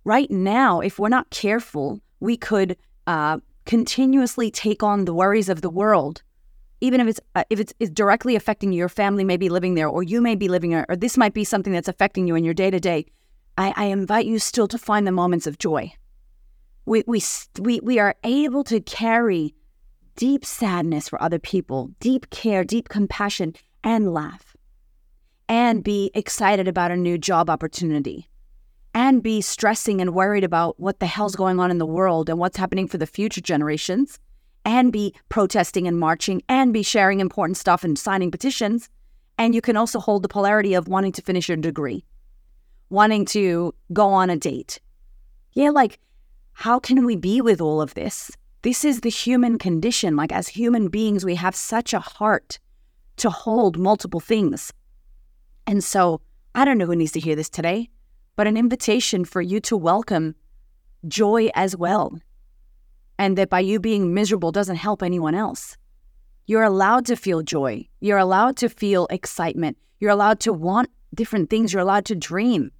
right 0.04 0.30
now, 0.30 0.80
if 0.80 0.98
we're 0.98 1.08
not 1.08 1.30
careful, 1.30 1.98
we 2.20 2.36
could 2.36 2.76
uh, 3.06 3.38
continuously 3.64 4.50
take 4.50 4.82
on 4.82 5.06
the 5.06 5.14
worries 5.14 5.48
of 5.48 5.62
the 5.62 5.70
world 5.70 6.22
even 6.82 7.00
if 7.00 7.06
it's 7.06 7.20
uh, 7.36 7.44
if 7.48 7.60
it's, 7.60 7.72
it's 7.78 7.90
directly 7.90 8.34
affecting 8.34 8.72
you, 8.72 8.78
your 8.78 8.88
family 8.88 9.22
may 9.22 9.36
be 9.36 9.48
living 9.48 9.74
there, 9.74 9.88
or 9.88 10.02
you 10.02 10.20
may 10.20 10.34
be 10.34 10.48
living 10.48 10.70
there, 10.70 10.84
or 10.88 10.96
this 10.96 11.16
might 11.16 11.32
be 11.32 11.44
something 11.44 11.72
that's 11.72 11.86
affecting 11.86 12.26
you 12.26 12.34
in 12.34 12.44
your 12.44 12.54
day 12.54 12.70
to 12.70 12.80
day. 12.80 13.06
I 13.56 13.84
invite 13.84 14.26
you 14.26 14.38
still 14.40 14.66
to 14.66 14.78
find 14.78 15.06
the 15.06 15.12
moments 15.12 15.46
of 15.46 15.58
joy. 15.58 15.92
We 16.84 17.04
we 17.06 17.22
we 17.58 17.80
we 17.80 17.98
are 17.98 18.14
able 18.24 18.64
to 18.64 18.80
carry 18.80 19.54
deep 20.16 20.44
sadness 20.44 21.08
for 21.08 21.22
other 21.22 21.38
people, 21.38 21.90
deep 22.00 22.30
care, 22.30 22.64
deep 22.64 22.88
compassion, 22.88 23.54
and 23.84 24.12
laugh, 24.12 24.56
and 25.48 25.84
be 25.84 26.10
excited 26.14 26.68
about 26.68 26.90
a 26.90 26.96
new 26.96 27.18
job 27.18 27.48
opportunity, 27.48 28.28
and 28.94 29.22
be 29.22 29.40
stressing 29.40 30.00
and 30.00 30.14
worried 30.14 30.44
about 30.44 30.78
what 30.78 31.00
the 31.00 31.06
hell's 31.06 31.36
going 31.36 31.60
on 31.60 31.70
in 31.70 31.78
the 31.78 31.86
world 31.86 32.28
and 32.28 32.38
what's 32.38 32.56
happening 32.56 32.88
for 32.88 32.98
the 32.98 33.06
future 33.06 33.40
generations 33.40 34.18
and 34.64 34.92
be 34.92 35.14
protesting 35.28 35.88
and 35.88 35.98
marching 35.98 36.42
and 36.48 36.72
be 36.72 36.82
sharing 36.82 37.20
important 37.20 37.56
stuff 37.56 37.84
and 37.84 37.98
signing 37.98 38.30
petitions. 38.30 38.88
And 39.38 39.54
you 39.54 39.60
can 39.60 39.76
also 39.76 39.98
hold 39.98 40.22
the 40.22 40.28
polarity 40.28 40.74
of 40.74 40.88
wanting 40.88 41.12
to 41.12 41.22
finish 41.22 41.48
your 41.48 41.56
degree, 41.56 42.04
wanting 42.90 43.24
to 43.26 43.74
go 43.92 44.08
on 44.08 44.30
a 44.30 44.36
date. 44.36 44.80
Yeah, 45.54 45.70
like, 45.70 45.98
how 46.54 46.78
can 46.78 47.04
we 47.04 47.16
be 47.16 47.40
with 47.40 47.60
all 47.60 47.80
of 47.80 47.94
this? 47.94 48.30
This 48.62 48.84
is 48.84 49.00
the 49.00 49.10
human 49.10 49.58
condition. 49.58 50.16
Like, 50.16 50.32
as 50.32 50.48
human 50.48 50.88
beings, 50.88 51.24
we 51.24 51.34
have 51.34 51.56
such 51.56 51.92
a 51.92 51.98
heart 51.98 52.58
to 53.16 53.30
hold 53.30 53.78
multiple 53.78 54.20
things. 54.20 54.72
And 55.66 55.82
so, 55.82 56.20
I 56.54 56.64
don't 56.64 56.78
know 56.78 56.86
who 56.86 56.96
needs 56.96 57.12
to 57.12 57.20
hear 57.20 57.34
this 57.34 57.48
today, 57.48 57.88
but 58.36 58.46
an 58.46 58.56
invitation 58.56 59.24
for 59.24 59.42
you 59.42 59.60
to 59.60 59.76
welcome 59.76 60.34
joy 61.08 61.50
as 61.54 61.76
well. 61.76 62.18
And 63.18 63.36
that 63.38 63.50
by 63.50 63.60
you 63.60 63.80
being 63.80 64.14
miserable 64.14 64.52
doesn't 64.52 64.76
help 64.76 65.02
anyone 65.02 65.34
else. 65.34 65.76
You're 66.46 66.62
allowed 66.62 67.06
to 67.06 67.16
feel 67.16 67.42
joy. 67.42 67.88
You're 68.00 68.18
allowed 68.18 68.56
to 68.58 68.68
feel 68.68 69.06
excitement. 69.10 69.78
You're 70.00 70.10
allowed 70.10 70.40
to 70.40 70.52
want 70.52 70.90
different 71.14 71.50
things. 71.50 71.72
You're 71.72 71.82
allowed 71.82 72.04
to 72.06 72.14
dream. 72.14 72.70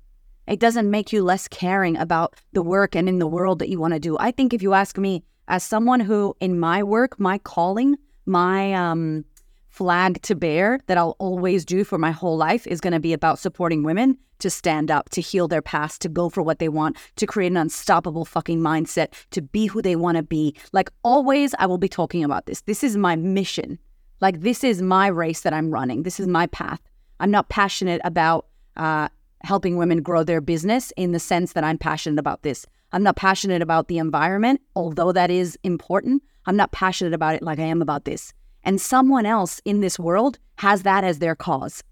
It 0.47 0.61
doesn't 0.61 0.91
make 0.91 1.13
you 1.13 1.23
less 1.23 1.49
caring 1.49 1.97
about 1.97 2.35
the 2.53 2.63
work 2.63 2.97
and 2.97 3.09
in 3.09 3.19
the 3.19 3.27
world 3.27 3.59
that 3.61 3.69
you 3.69 3.79
want 3.79 3.95
to 3.95 4.01
do. 4.01 4.17
I 4.19 4.31
think 4.31 4.53
if 4.53 4.63
you 4.63 4.75
ask 4.75 4.99
me, 4.99 5.23
as 5.49 5.63
someone 5.63 6.01
who 6.01 6.37
in 6.41 6.59
my 6.59 6.83
work, 6.83 7.19
my 7.19 7.39
calling, 7.39 7.97
my 8.27 8.73
um, 8.75 9.25
flag 9.69 10.21
to 10.23 10.35
bear 10.35 10.81
that 10.87 10.99
I'll 10.99 11.17
always 11.19 11.65
do 11.65 11.85
for 11.85 11.99
my 11.99 12.11
whole 12.11 12.37
life 12.37 12.67
is 12.67 12.81
going 12.81 12.93
to 12.93 13.01
be 13.01 13.13
about 13.13 13.39
supporting 13.39 13.83
women 13.83 14.19
to 14.39 14.51
stand 14.51 14.91
up, 14.91 15.09
to 15.11 15.21
heal 15.21 15.49
their 15.49 15.63
past, 15.63 16.03
to 16.03 16.09
go 16.09 16.29
for 16.29 16.43
what 16.43 16.59
they 16.59 16.69
want, 16.69 16.97
to 17.17 17.27
create 17.27 17.53
an 17.53 17.57
unstoppable 17.57 18.25
fucking 18.25 18.61
mindset, 18.61 19.13
to 19.31 19.41
be 19.41 19.67
who 19.67 19.81
they 19.81 19.97
want 19.97 20.17
to 20.17 20.23
be. 20.23 20.55
Like 20.73 20.91
always, 21.05 21.55
I 21.59 21.67
will 21.67 21.79
be 21.79 21.89
talking 21.89 22.25
about 22.25 22.47
this. 22.47 22.61
This 22.63 22.85
is 22.85 22.97
my 22.97 23.17
mission. 23.17 23.79
Like 24.21 24.41
this 24.41 24.63
is 24.63 24.83
my 24.83 25.07
race 25.07 25.41
that 25.41 25.53
I'm 25.53 25.71
running. 25.71 26.03
This 26.03 26.21
is 26.21 26.27
my 26.27 26.47
path. 26.49 26.81
I'm 27.21 27.31
not 27.31 27.49
passionate 27.49 28.01
about 28.05 28.47
uh, 28.77 29.09
helping 29.45 29.77
women 29.77 30.03
grow 30.03 30.25
their 30.25 30.41
business 30.41 30.93
in 30.97 31.13
the 31.13 31.19
sense 31.19 31.53
that 31.53 31.65
I'm 31.65 31.79
passionate 31.79 32.19
about 32.19 32.43
this. 32.43 32.67
I'm 32.93 33.03
not 33.03 33.17
passionate 33.17 33.63
about 33.63 33.89
the 33.89 33.99
environment, 33.99 34.61
although 34.77 35.13
that 35.13 35.31
is 35.31 35.59
important. 35.63 36.23
I'm 36.47 36.57
not 36.57 36.73
passionate 36.73 37.15
about 37.15 37.35
it 37.35 37.43
like 37.43 37.59
I 37.59 37.65
am 37.65 37.83
about 37.83 38.05
this. 38.05 38.33
And 38.65 38.81
someone 38.81 39.27
else 39.27 39.61
in 39.65 39.81
this 39.81 39.99
world 39.99 40.39
has 40.57 40.83
that 40.83 41.05
as 41.05 41.19
their 41.19 41.35
cause. 41.35 41.83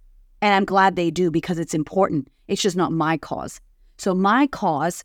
And 0.42 0.54
I'm 0.54 0.64
glad 0.64 0.96
they 0.96 1.10
do 1.10 1.30
because 1.30 1.58
it's 1.58 1.74
important. 1.74 2.28
It's 2.48 2.62
just 2.62 2.76
not 2.76 2.92
my 2.92 3.16
cause. 3.16 3.60
So 3.98 4.14
my 4.14 4.46
cause 4.46 5.04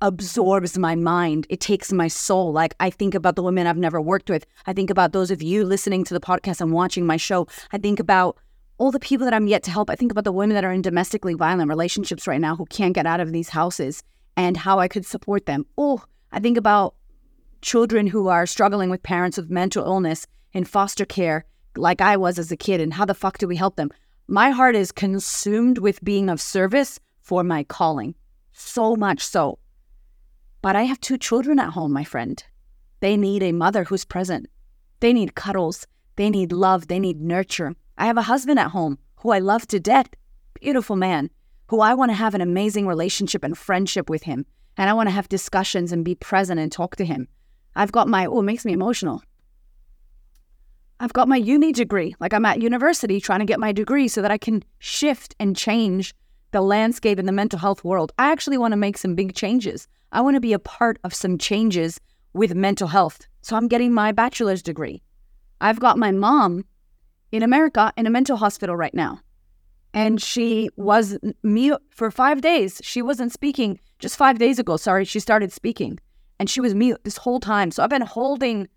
absorbs 0.00 0.76
my 0.76 0.94
mind. 0.94 1.46
It 1.48 1.60
takes 1.60 1.92
my 1.92 2.08
soul. 2.08 2.52
Like 2.52 2.74
I 2.80 2.90
think 2.90 3.14
about 3.14 3.36
the 3.36 3.42
women 3.42 3.66
I've 3.66 3.76
never 3.76 4.00
worked 4.00 4.28
with. 4.28 4.44
I 4.66 4.72
think 4.72 4.90
about 4.90 5.12
those 5.12 5.30
of 5.30 5.42
you 5.42 5.64
listening 5.64 6.04
to 6.04 6.14
the 6.14 6.20
podcast 6.20 6.60
and 6.60 6.72
watching 6.72 7.06
my 7.06 7.16
show. 7.16 7.46
I 7.72 7.78
think 7.78 8.00
about 8.00 8.36
all 8.78 8.90
the 8.90 9.00
people 9.00 9.24
that 9.24 9.34
I'm 9.34 9.46
yet 9.46 9.62
to 9.64 9.70
help. 9.70 9.90
I 9.90 9.96
think 9.96 10.12
about 10.12 10.24
the 10.24 10.32
women 10.32 10.54
that 10.54 10.64
are 10.64 10.72
in 10.72 10.82
domestically 10.82 11.34
violent 11.34 11.68
relationships 11.68 12.26
right 12.26 12.40
now 12.40 12.56
who 12.56 12.66
can't 12.66 12.94
get 12.94 13.06
out 13.06 13.20
of 13.20 13.32
these 13.32 13.50
houses 13.50 14.02
and 14.36 14.56
how 14.56 14.78
I 14.78 14.88
could 14.88 15.06
support 15.06 15.46
them. 15.46 15.66
Oh, 15.78 16.02
I 16.32 16.40
think 16.40 16.56
about 16.58 16.94
children 17.62 18.06
who 18.06 18.28
are 18.28 18.46
struggling 18.46 18.90
with 18.90 19.02
parents 19.02 19.36
with 19.36 19.50
mental 19.50 19.84
illness 19.84 20.26
in 20.52 20.64
foster 20.64 21.04
care 21.04 21.44
like 21.76 22.00
I 22.00 22.16
was 22.16 22.38
as 22.38 22.52
a 22.52 22.56
kid, 22.56 22.80
and 22.80 22.92
how 22.92 23.04
the 23.04 23.14
fuck 23.14 23.38
do 23.38 23.48
we 23.48 23.56
help 23.56 23.76
them? 23.76 23.90
My 24.28 24.50
heart 24.50 24.76
is 24.76 24.92
consumed 24.92 25.78
with 25.78 26.04
being 26.04 26.30
of 26.30 26.40
service 26.40 27.00
for 27.20 27.42
my 27.42 27.64
calling, 27.64 28.14
so 28.52 28.94
much 28.94 29.26
so. 29.26 29.58
But 30.62 30.76
I 30.76 30.84
have 30.84 31.00
two 31.00 31.18
children 31.18 31.58
at 31.58 31.70
home, 31.70 31.92
my 31.92 32.04
friend. 32.04 32.42
They 33.00 33.16
need 33.16 33.42
a 33.42 33.52
mother 33.52 33.84
who's 33.84 34.04
present. 34.04 34.46
They 35.00 35.12
need 35.12 35.34
cuddles. 35.34 35.86
They 36.16 36.30
need 36.30 36.52
love. 36.52 36.88
They 36.88 37.00
need 37.00 37.20
nurture. 37.20 37.74
I 37.98 38.06
have 38.06 38.16
a 38.16 38.22
husband 38.22 38.58
at 38.58 38.70
home 38.70 38.98
who 39.16 39.30
I 39.30 39.38
love 39.38 39.66
to 39.68 39.80
death, 39.80 40.08
beautiful 40.60 40.96
man, 40.96 41.30
who 41.68 41.80
I 41.80 41.94
want 41.94 42.10
to 42.10 42.14
have 42.14 42.34
an 42.34 42.40
amazing 42.40 42.86
relationship 42.86 43.42
and 43.42 43.56
friendship 43.56 44.10
with 44.10 44.22
him. 44.22 44.46
And 44.76 44.90
I 44.90 44.92
want 44.92 45.08
to 45.08 45.14
have 45.14 45.28
discussions 45.28 45.92
and 45.92 46.04
be 46.04 46.14
present 46.14 46.60
and 46.60 46.70
talk 46.70 46.96
to 46.96 47.04
him. 47.04 47.28
I've 47.76 47.92
got 47.92 48.08
my, 48.08 48.26
oh, 48.26 48.40
it 48.40 48.44
makes 48.44 48.64
me 48.64 48.72
emotional. 48.72 49.22
I've 51.00 51.12
got 51.12 51.28
my 51.28 51.36
uni 51.36 51.72
degree. 51.72 52.14
Like 52.20 52.32
I'm 52.32 52.44
at 52.44 52.62
university 52.62 53.20
trying 53.20 53.40
to 53.40 53.44
get 53.44 53.60
my 53.60 53.72
degree 53.72 54.08
so 54.08 54.22
that 54.22 54.30
I 54.30 54.38
can 54.38 54.64
shift 54.78 55.34
and 55.40 55.56
change 55.56 56.14
the 56.52 56.60
landscape 56.60 57.18
in 57.18 57.26
the 57.26 57.32
mental 57.32 57.58
health 57.58 57.82
world. 57.82 58.12
I 58.18 58.30
actually 58.30 58.58
want 58.58 58.72
to 58.72 58.76
make 58.76 58.96
some 58.96 59.14
big 59.14 59.34
changes. 59.34 59.88
I 60.12 60.20
want 60.20 60.36
to 60.36 60.40
be 60.40 60.52
a 60.52 60.58
part 60.58 60.98
of 61.02 61.12
some 61.12 61.36
changes 61.36 62.00
with 62.32 62.54
mental 62.54 62.88
health. 62.88 63.26
So 63.42 63.56
I'm 63.56 63.68
getting 63.68 63.92
my 63.92 64.12
bachelor's 64.12 64.62
degree. 64.62 65.02
I've 65.64 65.80
got 65.80 65.96
my 65.96 66.12
mom 66.12 66.66
in 67.32 67.42
America 67.42 67.90
in 67.96 68.06
a 68.06 68.10
mental 68.10 68.36
hospital 68.36 68.76
right 68.76 68.92
now. 68.92 69.20
And 69.94 70.20
she 70.20 70.68
was 70.76 71.16
mute 71.42 71.80
for 71.88 72.10
five 72.10 72.42
days. 72.42 72.82
She 72.84 73.00
wasn't 73.00 73.32
speaking 73.32 73.80
just 73.98 74.18
five 74.18 74.38
days 74.38 74.58
ago. 74.58 74.76
Sorry, 74.76 75.06
she 75.06 75.20
started 75.20 75.52
speaking 75.52 75.98
and 76.38 76.50
she 76.50 76.60
was 76.60 76.74
mute 76.74 77.00
this 77.04 77.16
whole 77.16 77.40
time. 77.40 77.70
So 77.70 77.82
I've 77.82 77.88
been 77.88 78.02
holding 78.02 78.68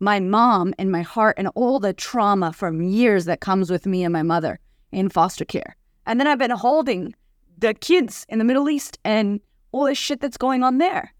my 0.00 0.18
mom 0.18 0.74
and 0.76 0.90
my 0.90 1.02
heart 1.02 1.36
and 1.38 1.46
all 1.54 1.78
the 1.78 1.92
trauma 1.92 2.52
from 2.52 2.82
years 2.82 3.26
that 3.26 3.40
comes 3.40 3.70
with 3.70 3.86
me 3.86 4.02
and 4.02 4.12
my 4.12 4.24
mother 4.24 4.58
in 4.90 5.10
foster 5.10 5.44
care. 5.44 5.76
And 6.04 6.18
then 6.18 6.26
I've 6.26 6.40
been 6.40 6.50
holding 6.50 7.14
the 7.58 7.74
kids 7.74 8.26
in 8.28 8.40
the 8.40 8.44
Middle 8.44 8.68
East 8.68 8.98
and 9.04 9.38
all 9.70 9.84
the 9.84 9.94
shit 9.94 10.20
that's 10.20 10.36
going 10.36 10.64
on 10.64 10.78
there 10.78 11.14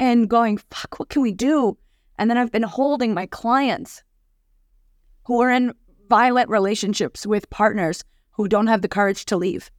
and 0.00 0.28
going, 0.28 0.58
fuck, 0.72 0.98
what 0.98 1.08
can 1.08 1.22
we 1.22 1.30
do? 1.30 1.78
And 2.18 2.28
then 2.28 2.36
I've 2.36 2.50
been 2.50 2.64
holding 2.64 3.14
my 3.14 3.26
clients 3.26 4.02
who 5.26 5.40
are 5.42 5.50
in 5.50 5.74
violent 6.08 6.48
relationships 6.48 7.26
with 7.26 7.50
partners 7.50 8.04
who 8.30 8.46
don't 8.46 8.68
have 8.68 8.82
the 8.82 8.88
courage 8.88 9.24
to 9.24 9.36
leave. 9.36 9.70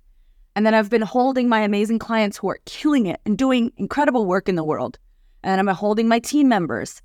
And 0.56 0.66
then 0.66 0.74
I've 0.74 0.90
been 0.90 1.04
holding 1.04 1.48
my 1.48 1.62
amazing 1.62 2.00
clients 2.00 2.38
who 2.38 2.50
are 2.50 2.60
killing 2.66 3.06
it 3.06 3.22
and 3.26 3.38
doing 3.38 3.72
incredible 3.78 4.26
work 4.26 4.50
in 4.50 4.56
the 4.56 4.64
world. 4.64 5.00
And 5.44 5.60
I'm 5.60 5.74
holding 5.74 6.08
my 6.10 6.20
team 6.20 6.50
members 6.50 7.02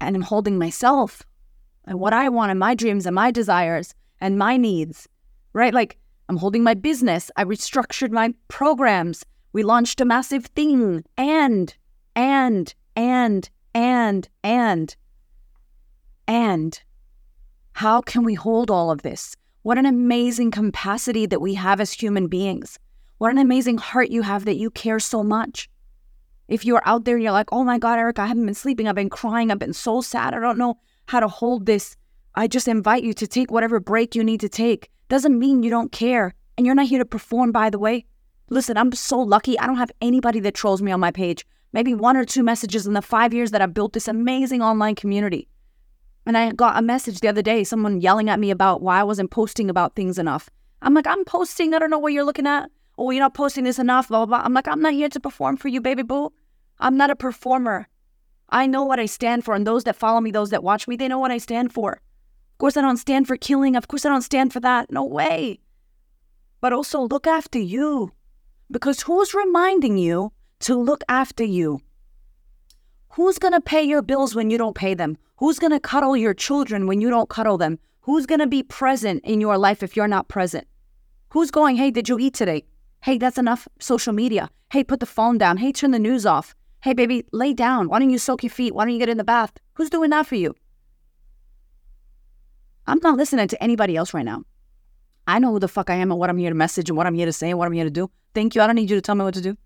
and 0.00 0.16
I'm 0.16 0.22
holding 0.22 0.58
myself 0.58 1.22
and 1.84 2.00
what 2.00 2.12
I 2.12 2.28
want 2.28 2.50
and 2.50 2.58
my 2.58 2.74
dreams 2.74 3.06
and 3.06 3.14
my 3.14 3.30
desires 3.30 3.94
and 4.20 4.36
my 4.36 4.56
needs, 4.56 5.08
right? 5.52 5.72
Like 5.72 5.98
I'm 6.28 6.38
holding 6.38 6.64
my 6.64 6.74
business. 6.74 7.30
I 7.36 7.44
restructured 7.44 8.10
my 8.10 8.34
programs. 8.48 9.24
We 9.52 9.62
launched 9.62 10.00
a 10.00 10.04
massive 10.04 10.46
thing 10.46 11.04
and, 11.16 11.72
and, 12.16 12.74
and, 12.96 13.48
and, 13.74 14.28
and, 14.42 14.96
and. 16.26 16.82
How 17.74 18.00
can 18.00 18.22
we 18.22 18.34
hold 18.34 18.70
all 18.70 18.90
of 18.90 19.02
this? 19.02 19.34
What 19.62 19.78
an 19.78 19.86
amazing 19.86 20.50
capacity 20.50 21.26
that 21.26 21.40
we 21.40 21.54
have 21.54 21.80
as 21.80 21.92
human 21.92 22.26
beings. 22.28 22.78
What 23.18 23.30
an 23.30 23.38
amazing 23.38 23.78
heart 23.78 24.10
you 24.10 24.22
have 24.22 24.44
that 24.44 24.56
you 24.56 24.70
care 24.70 24.98
so 24.98 25.22
much. 25.22 25.68
If 26.48 26.64
you're 26.64 26.82
out 26.84 27.04
there 27.04 27.16
and 27.16 27.22
you're 27.22 27.32
like, 27.32 27.52
oh 27.52 27.64
my 27.64 27.78
God, 27.78 27.98
Eric, 27.98 28.18
I 28.18 28.26
haven't 28.26 28.44
been 28.44 28.54
sleeping. 28.54 28.88
I've 28.88 28.94
been 28.94 29.08
crying. 29.08 29.50
I've 29.50 29.58
been 29.58 29.72
so 29.72 30.00
sad. 30.00 30.34
I 30.34 30.40
don't 30.40 30.58
know 30.58 30.78
how 31.06 31.20
to 31.20 31.28
hold 31.28 31.66
this. 31.66 31.96
I 32.34 32.46
just 32.46 32.68
invite 32.68 33.04
you 33.04 33.14
to 33.14 33.26
take 33.26 33.50
whatever 33.50 33.80
break 33.80 34.14
you 34.14 34.24
need 34.24 34.40
to 34.40 34.48
take. 34.48 34.90
Doesn't 35.08 35.38
mean 35.38 35.62
you 35.62 35.70
don't 35.70 35.92
care. 35.92 36.34
And 36.56 36.66
you're 36.66 36.74
not 36.74 36.86
here 36.86 36.98
to 36.98 37.04
perform, 37.04 37.52
by 37.52 37.70
the 37.70 37.78
way. 37.78 38.04
Listen, 38.50 38.76
I'm 38.76 38.92
so 38.92 39.18
lucky. 39.18 39.58
I 39.58 39.66
don't 39.66 39.76
have 39.76 39.92
anybody 40.00 40.40
that 40.40 40.54
trolls 40.54 40.82
me 40.82 40.92
on 40.92 41.00
my 41.00 41.10
page. 41.10 41.46
Maybe 41.72 41.94
one 41.94 42.16
or 42.16 42.24
two 42.24 42.42
messages 42.42 42.86
in 42.86 42.92
the 42.92 43.00
five 43.00 43.32
years 43.32 43.50
that 43.52 43.62
I've 43.62 43.72
built 43.72 43.94
this 43.94 44.08
amazing 44.08 44.60
online 44.60 44.94
community. 44.94 45.48
And 46.24 46.38
I 46.38 46.52
got 46.52 46.78
a 46.78 46.82
message 46.82 47.20
the 47.20 47.28
other 47.28 47.42
day, 47.42 47.64
someone 47.64 48.00
yelling 48.00 48.28
at 48.28 48.38
me 48.38 48.50
about 48.50 48.80
why 48.80 49.00
I 49.00 49.04
wasn't 49.04 49.30
posting 49.30 49.68
about 49.68 49.96
things 49.96 50.18
enough. 50.18 50.48
I'm 50.80 50.94
like, 50.94 51.06
I'm 51.06 51.24
posting. 51.24 51.74
I 51.74 51.78
don't 51.78 51.90
know 51.90 51.98
what 51.98 52.12
you're 52.12 52.24
looking 52.24 52.46
at. 52.46 52.70
Oh, 52.98 53.10
you're 53.10 53.20
not 53.20 53.34
posting 53.34 53.64
this 53.64 53.78
enough, 53.78 54.08
blah, 54.08 54.24
blah, 54.24 54.38
blah. 54.38 54.44
I'm 54.44 54.54
like, 54.54 54.68
I'm 54.68 54.82
not 54.82 54.92
here 54.92 55.08
to 55.08 55.20
perform 55.20 55.56
for 55.56 55.68
you, 55.68 55.80
baby 55.80 56.02
boo. 56.02 56.32
I'm 56.78 56.96
not 56.96 57.10
a 57.10 57.16
performer. 57.16 57.88
I 58.48 58.66
know 58.66 58.84
what 58.84 59.00
I 59.00 59.06
stand 59.06 59.44
for, 59.44 59.54
and 59.54 59.66
those 59.66 59.84
that 59.84 59.96
follow 59.96 60.20
me, 60.20 60.30
those 60.30 60.50
that 60.50 60.62
watch 60.62 60.86
me, 60.86 60.96
they 60.96 61.08
know 61.08 61.18
what 61.18 61.30
I 61.30 61.38
stand 61.38 61.72
for. 61.72 61.92
Of 61.92 62.58
course, 62.58 62.76
I 62.76 62.82
don't 62.82 62.98
stand 62.98 63.26
for 63.26 63.36
killing. 63.36 63.76
Of 63.76 63.88
course, 63.88 64.04
I 64.04 64.10
don't 64.10 64.22
stand 64.22 64.52
for 64.52 64.60
that. 64.60 64.92
No 64.92 65.04
way. 65.04 65.60
But 66.60 66.72
also 66.72 67.00
look 67.00 67.26
after 67.26 67.58
you. 67.58 68.12
Because 68.70 69.02
who's 69.02 69.34
reminding 69.34 69.96
you 69.98 70.32
to 70.60 70.76
look 70.76 71.02
after 71.08 71.44
you? 71.44 71.80
Who's 73.14 73.38
going 73.38 73.52
to 73.52 73.60
pay 73.60 73.82
your 73.82 74.02
bills 74.02 74.34
when 74.34 74.50
you 74.50 74.58
don't 74.58 74.76
pay 74.76 74.94
them? 74.94 75.16
Who's 75.42 75.58
going 75.58 75.72
to 75.72 75.80
cuddle 75.80 76.16
your 76.16 76.34
children 76.34 76.86
when 76.86 77.00
you 77.00 77.10
don't 77.10 77.28
cuddle 77.28 77.58
them? 77.58 77.80
Who's 78.02 78.26
going 78.26 78.38
to 78.38 78.46
be 78.46 78.62
present 78.62 79.24
in 79.24 79.40
your 79.40 79.58
life 79.58 79.82
if 79.82 79.96
you're 79.96 80.06
not 80.06 80.28
present? 80.28 80.68
Who's 81.30 81.50
going, 81.50 81.74
hey, 81.74 81.90
did 81.90 82.08
you 82.08 82.16
eat 82.20 82.34
today? 82.34 82.62
Hey, 83.00 83.18
that's 83.18 83.38
enough 83.38 83.66
social 83.80 84.12
media. 84.12 84.50
Hey, 84.70 84.84
put 84.84 85.00
the 85.00 85.04
phone 85.04 85.38
down. 85.38 85.56
Hey, 85.56 85.72
turn 85.72 85.90
the 85.90 85.98
news 85.98 86.26
off. 86.26 86.54
Hey, 86.84 86.92
baby, 86.92 87.24
lay 87.32 87.54
down. 87.54 87.88
Why 87.88 87.98
don't 87.98 88.10
you 88.10 88.18
soak 88.18 88.44
your 88.44 88.50
feet? 88.50 88.72
Why 88.72 88.84
don't 88.84 88.92
you 88.92 89.00
get 89.00 89.08
in 89.08 89.16
the 89.18 89.24
bath? 89.24 89.54
Who's 89.74 89.90
doing 89.90 90.10
that 90.10 90.28
for 90.28 90.36
you? 90.36 90.54
I'm 92.86 93.00
not 93.02 93.16
listening 93.16 93.48
to 93.48 93.60
anybody 93.60 93.96
else 93.96 94.14
right 94.14 94.24
now. 94.24 94.44
I 95.26 95.40
know 95.40 95.50
who 95.50 95.58
the 95.58 95.66
fuck 95.66 95.90
I 95.90 95.96
am 95.96 96.12
and 96.12 96.20
what 96.20 96.30
I'm 96.30 96.38
here 96.38 96.50
to 96.50 96.54
message 96.54 96.88
and 96.88 96.96
what 96.96 97.08
I'm 97.08 97.14
here 97.14 97.26
to 97.26 97.32
say 97.32 97.50
and 97.50 97.58
what 97.58 97.66
I'm 97.66 97.72
here 97.72 97.82
to 97.82 97.90
do. 97.90 98.12
Thank 98.32 98.54
you. 98.54 98.62
I 98.62 98.68
don't 98.68 98.76
need 98.76 98.90
you 98.90 98.96
to 98.96 99.02
tell 99.02 99.16
me 99.16 99.24
what 99.24 99.34
to 99.34 99.40
do. 99.40 99.56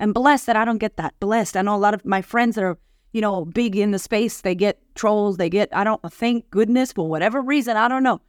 And 0.00 0.12
blessed 0.12 0.46
that 0.46 0.56
I 0.56 0.64
don't 0.64 0.78
get 0.78 0.96
that. 0.96 1.14
Blessed. 1.20 1.56
I 1.56 1.62
know 1.62 1.76
a 1.76 1.78
lot 1.78 1.94
of 1.94 2.04
my 2.04 2.20
friends 2.20 2.56
that 2.56 2.64
are, 2.64 2.78
you 3.12 3.20
know, 3.20 3.44
big 3.44 3.76
in 3.76 3.90
the 3.90 3.98
space. 3.98 4.40
They 4.40 4.54
get 4.54 4.78
trolls. 4.94 5.36
They 5.36 5.50
get, 5.50 5.68
I 5.72 5.84
don't, 5.84 6.00
thank 6.12 6.48
goodness 6.50 6.92
for 6.92 7.08
whatever 7.08 7.40
reason. 7.40 7.76
I 7.76 7.88
don't 7.88 8.02
know. 8.02 8.20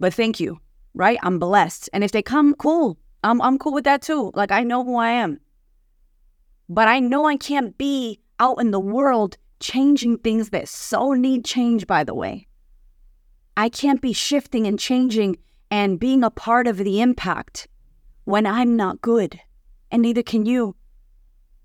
But 0.00 0.14
thank 0.14 0.40
you, 0.40 0.60
right? 0.94 1.18
I'm 1.22 1.38
blessed. 1.38 1.90
And 1.92 2.02
if 2.02 2.12
they 2.12 2.22
come, 2.22 2.54
cool. 2.54 2.98
I'm, 3.22 3.40
I'm 3.40 3.58
cool 3.58 3.72
with 3.72 3.84
that 3.84 4.02
too. 4.02 4.32
Like, 4.34 4.50
I 4.50 4.62
know 4.62 4.84
who 4.84 4.96
I 4.96 5.10
am. 5.10 5.40
But 6.68 6.88
I 6.88 6.98
know 7.00 7.26
I 7.26 7.36
can't 7.36 7.76
be 7.76 8.20
out 8.40 8.60
in 8.60 8.70
the 8.70 8.80
world 8.80 9.36
changing 9.60 10.18
things 10.18 10.50
that 10.50 10.68
so 10.68 11.12
need 11.12 11.44
change, 11.44 11.86
by 11.86 12.04
the 12.04 12.14
way. 12.14 12.46
I 13.56 13.68
can't 13.68 14.00
be 14.00 14.12
shifting 14.12 14.66
and 14.66 14.78
changing 14.78 15.36
and 15.70 16.00
being 16.00 16.24
a 16.24 16.30
part 16.30 16.66
of 16.66 16.78
the 16.78 17.00
impact 17.00 17.68
when 18.24 18.46
I'm 18.46 18.76
not 18.76 19.00
good. 19.00 19.40
And 19.90 20.02
neither 20.02 20.22
can 20.22 20.44
you. 20.46 20.74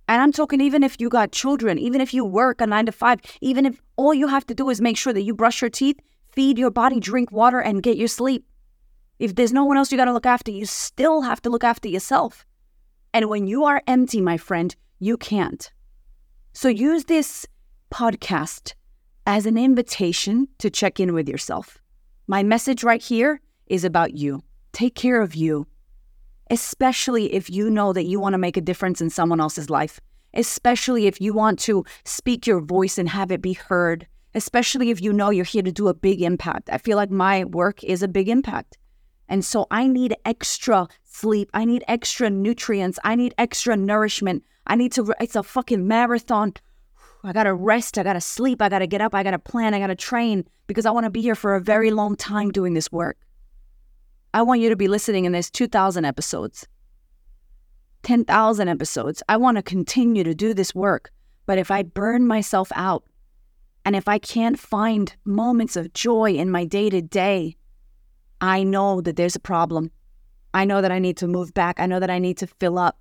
And 0.09 0.23
I'm 0.23 0.31
talking 0.31 0.59
even 0.59 0.81
if 0.81 0.99
you 0.99 1.07
got 1.07 1.31
children, 1.31 1.77
even 1.77 2.01
if 2.01 2.15
you 2.15 2.25
work 2.25 2.61
a 2.61 2.65
nine 2.65 2.87
to 2.87 2.91
five, 2.91 3.19
even 3.41 3.67
if 3.67 3.79
all 3.95 4.11
you 4.11 4.27
have 4.27 4.45
to 4.47 4.55
do 4.55 4.71
is 4.71 4.81
make 4.81 4.97
sure 4.97 5.13
that 5.13 5.21
you 5.21 5.35
brush 5.35 5.61
your 5.61 5.69
teeth, 5.69 5.99
feed 6.31 6.57
your 6.57 6.71
body, 6.71 6.99
drink 6.99 7.31
water, 7.31 7.59
and 7.59 7.83
get 7.83 7.95
your 7.95 8.07
sleep. 8.07 8.43
If 9.19 9.35
there's 9.35 9.53
no 9.53 9.65
one 9.65 9.77
else 9.77 9.91
you 9.91 9.99
got 9.99 10.05
to 10.05 10.13
look 10.13 10.25
after, 10.25 10.49
you 10.49 10.65
still 10.65 11.21
have 11.21 11.43
to 11.43 11.51
look 11.51 11.63
after 11.63 11.87
yourself. 11.87 12.43
And 13.13 13.29
when 13.29 13.45
you 13.45 13.65
are 13.65 13.83
empty, 13.85 14.19
my 14.19 14.37
friend, 14.37 14.75
you 14.97 15.15
can't. 15.15 15.71
So 16.53 16.69
use 16.69 17.05
this 17.05 17.45
podcast 17.91 18.73
as 19.27 19.45
an 19.45 19.59
invitation 19.59 20.47
to 20.57 20.71
check 20.71 20.99
in 20.99 21.13
with 21.13 21.29
yourself. 21.29 21.77
My 22.25 22.41
message 22.41 22.83
right 22.83 23.01
here 23.01 23.41
is 23.67 23.83
about 23.83 24.15
you. 24.15 24.41
Take 24.73 24.95
care 24.95 25.21
of 25.21 25.35
you 25.35 25.67
especially 26.49 27.33
if 27.33 27.49
you 27.49 27.69
know 27.69 27.93
that 27.93 28.05
you 28.05 28.19
want 28.19 28.33
to 28.33 28.37
make 28.37 28.57
a 28.57 28.61
difference 28.61 29.01
in 29.01 29.09
someone 29.09 29.39
else's 29.39 29.69
life, 29.69 29.99
especially 30.33 31.07
if 31.07 31.21
you 31.21 31.33
want 31.33 31.59
to 31.59 31.85
speak 32.05 32.47
your 32.47 32.61
voice 32.61 32.97
and 32.97 33.09
have 33.09 33.31
it 33.31 33.41
be 33.41 33.53
heard, 33.53 34.07
especially 34.35 34.89
if 34.89 35.01
you 35.01 35.13
know 35.13 35.29
you're 35.29 35.45
here 35.45 35.61
to 35.61 35.71
do 35.71 35.87
a 35.87 35.93
big 35.93 36.21
impact. 36.21 36.69
I 36.71 36.77
feel 36.77 36.97
like 36.97 37.11
my 37.11 37.45
work 37.45 37.83
is 37.83 38.03
a 38.03 38.07
big 38.07 38.29
impact. 38.29 38.77
And 39.27 39.45
so 39.45 39.67
I 39.69 39.87
need 39.87 40.15
extra 40.25 40.87
sleep. 41.03 41.49
I 41.53 41.65
need 41.65 41.83
extra 41.87 42.29
nutrients. 42.29 42.97
I 43.03 43.15
need 43.15 43.35
extra 43.37 43.77
nourishment. 43.77 44.43
I 44.65 44.75
need 44.75 44.91
to, 44.93 45.13
it's 45.19 45.35
a 45.35 45.43
fucking 45.43 45.87
marathon. 45.87 46.53
I 47.23 47.33
gotta 47.33 47.53
rest. 47.53 47.97
I 47.97 48.03
gotta 48.03 48.21
sleep. 48.21 48.61
I 48.61 48.69
gotta 48.69 48.87
get 48.87 49.01
up. 49.01 49.13
I 49.13 49.23
gotta 49.23 49.39
plan. 49.39 49.73
I 49.73 49.79
gotta 49.79 49.95
train 49.95 50.45
because 50.67 50.85
I 50.85 50.91
wanna 50.91 51.11
be 51.11 51.21
here 51.21 51.35
for 51.35 51.55
a 51.55 51.61
very 51.61 51.91
long 51.91 52.15
time 52.15 52.51
doing 52.51 52.73
this 52.73 52.91
work. 52.91 53.17
I 54.33 54.43
want 54.43 54.61
you 54.61 54.69
to 54.69 54.75
be 54.75 54.87
listening 54.87 55.25
in 55.25 55.31
this 55.31 55.49
2,000 55.49 56.05
episodes, 56.05 56.67
10,000 58.03 58.67
episodes. 58.67 59.23
I 59.27 59.37
want 59.37 59.57
to 59.57 59.63
continue 59.63 60.23
to 60.23 60.35
do 60.35 60.53
this 60.53 60.75
work. 60.75 61.11
But 61.47 61.57
if 61.57 61.71
I 61.71 61.81
burn 61.81 62.27
myself 62.27 62.71
out 62.75 63.03
and 63.85 63.95
if 63.95 64.07
I 64.07 64.19
can't 64.19 64.59
find 64.59 65.15
moments 65.25 65.75
of 65.75 65.93
joy 65.93 66.33
in 66.33 66.51
my 66.51 66.63
day 66.63 66.91
to 66.91 67.01
day, 67.01 67.55
I 68.39 68.61
know 68.61 69.01
that 69.01 69.15
there's 69.15 69.35
a 69.35 69.39
problem. 69.39 69.89
I 70.53 70.65
know 70.65 70.81
that 70.81 70.91
I 70.91 70.99
need 70.99 71.17
to 71.17 71.27
move 71.27 71.53
back. 71.55 71.79
I 71.79 71.87
know 71.87 71.99
that 71.99 72.11
I 72.11 72.19
need 72.19 72.37
to 72.37 72.47
fill 72.47 72.77
up. 72.77 72.99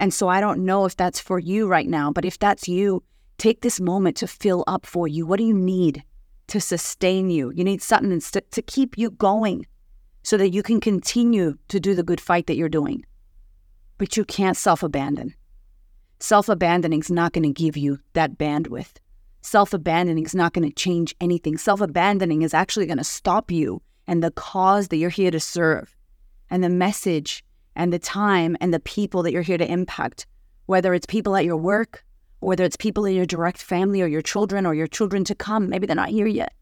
And 0.00 0.12
so 0.12 0.28
I 0.28 0.40
don't 0.40 0.66
know 0.66 0.84
if 0.84 0.96
that's 0.96 1.18
for 1.18 1.38
you 1.38 1.66
right 1.66 1.88
now, 1.88 2.12
but 2.12 2.26
if 2.26 2.38
that's 2.38 2.68
you, 2.68 3.02
take 3.38 3.62
this 3.62 3.80
moment 3.80 4.18
to 4.18 4.26
fill 4.26 4.64
up 4.66 4.84
for 4.84 5.08
you. 5.08 5.24
What 5.24 5.38
do 5.38 5.44
you 5.44 5.54
need 5.54 6.04
to 6.48 6.60
sustain 6.60 7.30
you? 7.30 7.52
You 7.54 7.64
need 7.64 7.80
something 7.80 8.20
to 8.20 8.62
keep 8.62 8.98
you 8.98 9.10
going 9.10 9.66
so 10.28 10.36
that 10.36 10.50
you 10.50 10.62
can 10.62 10.78
continue 10.78 11.56
to 11.68 11.80
do 11.80 11.94
the 11.94 12.02
good 12.02 12.20
fight 12.20 12.48
that 12.48 12.56
you're 12.56 12.68
doing. 12.68 13.02
But 13.96 14.14
you 14.14 14.26
can't 14.26 14.58
self 14.58 14.82
abandon. 14.82 15.34
Self 16.20 16.50
abandoning 16.50 17.00
is 17.00 17.10
not 17.10 17.32
going 17.32 17.44
to 17.44 17.62
give 17.62 17.78
you 17.78 17.98
that 18.12 18.36
bandwidth. 18.36 18.98
Self 19.40 19.72
abandoning 19.72 20.26
is 20.26 20.34
not 20.34 20.52
going 20.52 20.68
to 20.68 20.74
change 20.74 21.16
anything. 21.18 21.56
Self 21.56 21.80
abandoning 21.80 22.42
is 22.42 22.52
actually 22.52 22.84
going 22.84 22.98
to 22.98 23.04
stop 23.04 23.50
you 23.50 23.80
and 24.06 24.22
the 24.22 24.30
cause 24.30 24.88
that 24.88 24.98
you're 24.98 25.08
here 25.08 25.30
to 25.30 25.40
serve, 25.40 25.96
and 26.50 26.62
the 26.62 26.68
message, 26.68 27.42
and 27.74 27.90
the 27.90 27.98
time, 27.98 28.54
and 28.60 28.74
the 28.74 28.80
people 28.80 29.22
that 29.22 29.32
you're 29.32 29.40
here 29.40 29.56
to 29.56 29.72
impact, 29.72 30.26
whether 30.66 30.92
it's 30.92 31.06
people 31.06 31.36
at 31.36 31.46
your 31.46 31.56
work, 31.56 32.04
whether 32.40 32.64
it's 32.64 32.76
people 32.76 33.06
in 33.06 33.14
your 33.14 33.24
direct 33.24 33.62
family, 33.62 34.02
or 34.02 34.06
your 34.06 34.20
children, 34.20 34.66
or 34.66 34.74
your 34.74 34.88
children 34.88 35.24
to 35.24 35.34
come. 35.34 35.70
Maybe 35.70 35.86
they're 35.86 35.96
not 35.96 36.10
here 36.10 36.26
yet. 36.26 36.52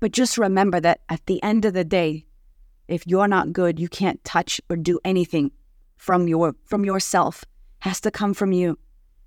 But 0.00 0.12
just 0.12 0.38
remember 0.38 0.80
that 0.80 1.02
at 1.10 1.26
the 1.26 1.42
end 1.42 1.66
of 1.66 1.74
the 1.74 1.84
day, 1.84 2.24
if 2.88 3.06
you're 3.06 3.28
not 3.28 3.52
good, 3.52 3.78
you 3.78 3.88
can't 3.88 4.22
touch 4.24 4.60
or 4.68 4.76
do 4.76 5.00
anything 5.04 5.50
from 5.96 6.28
your 6.28 6.54
from 6.64 6.84
yourself. 6.84 7.44
Has 7.80 8.00
to 8.02 8.10
come 8.10 8.34
from 8.34 8.52
you. 8.52 8.78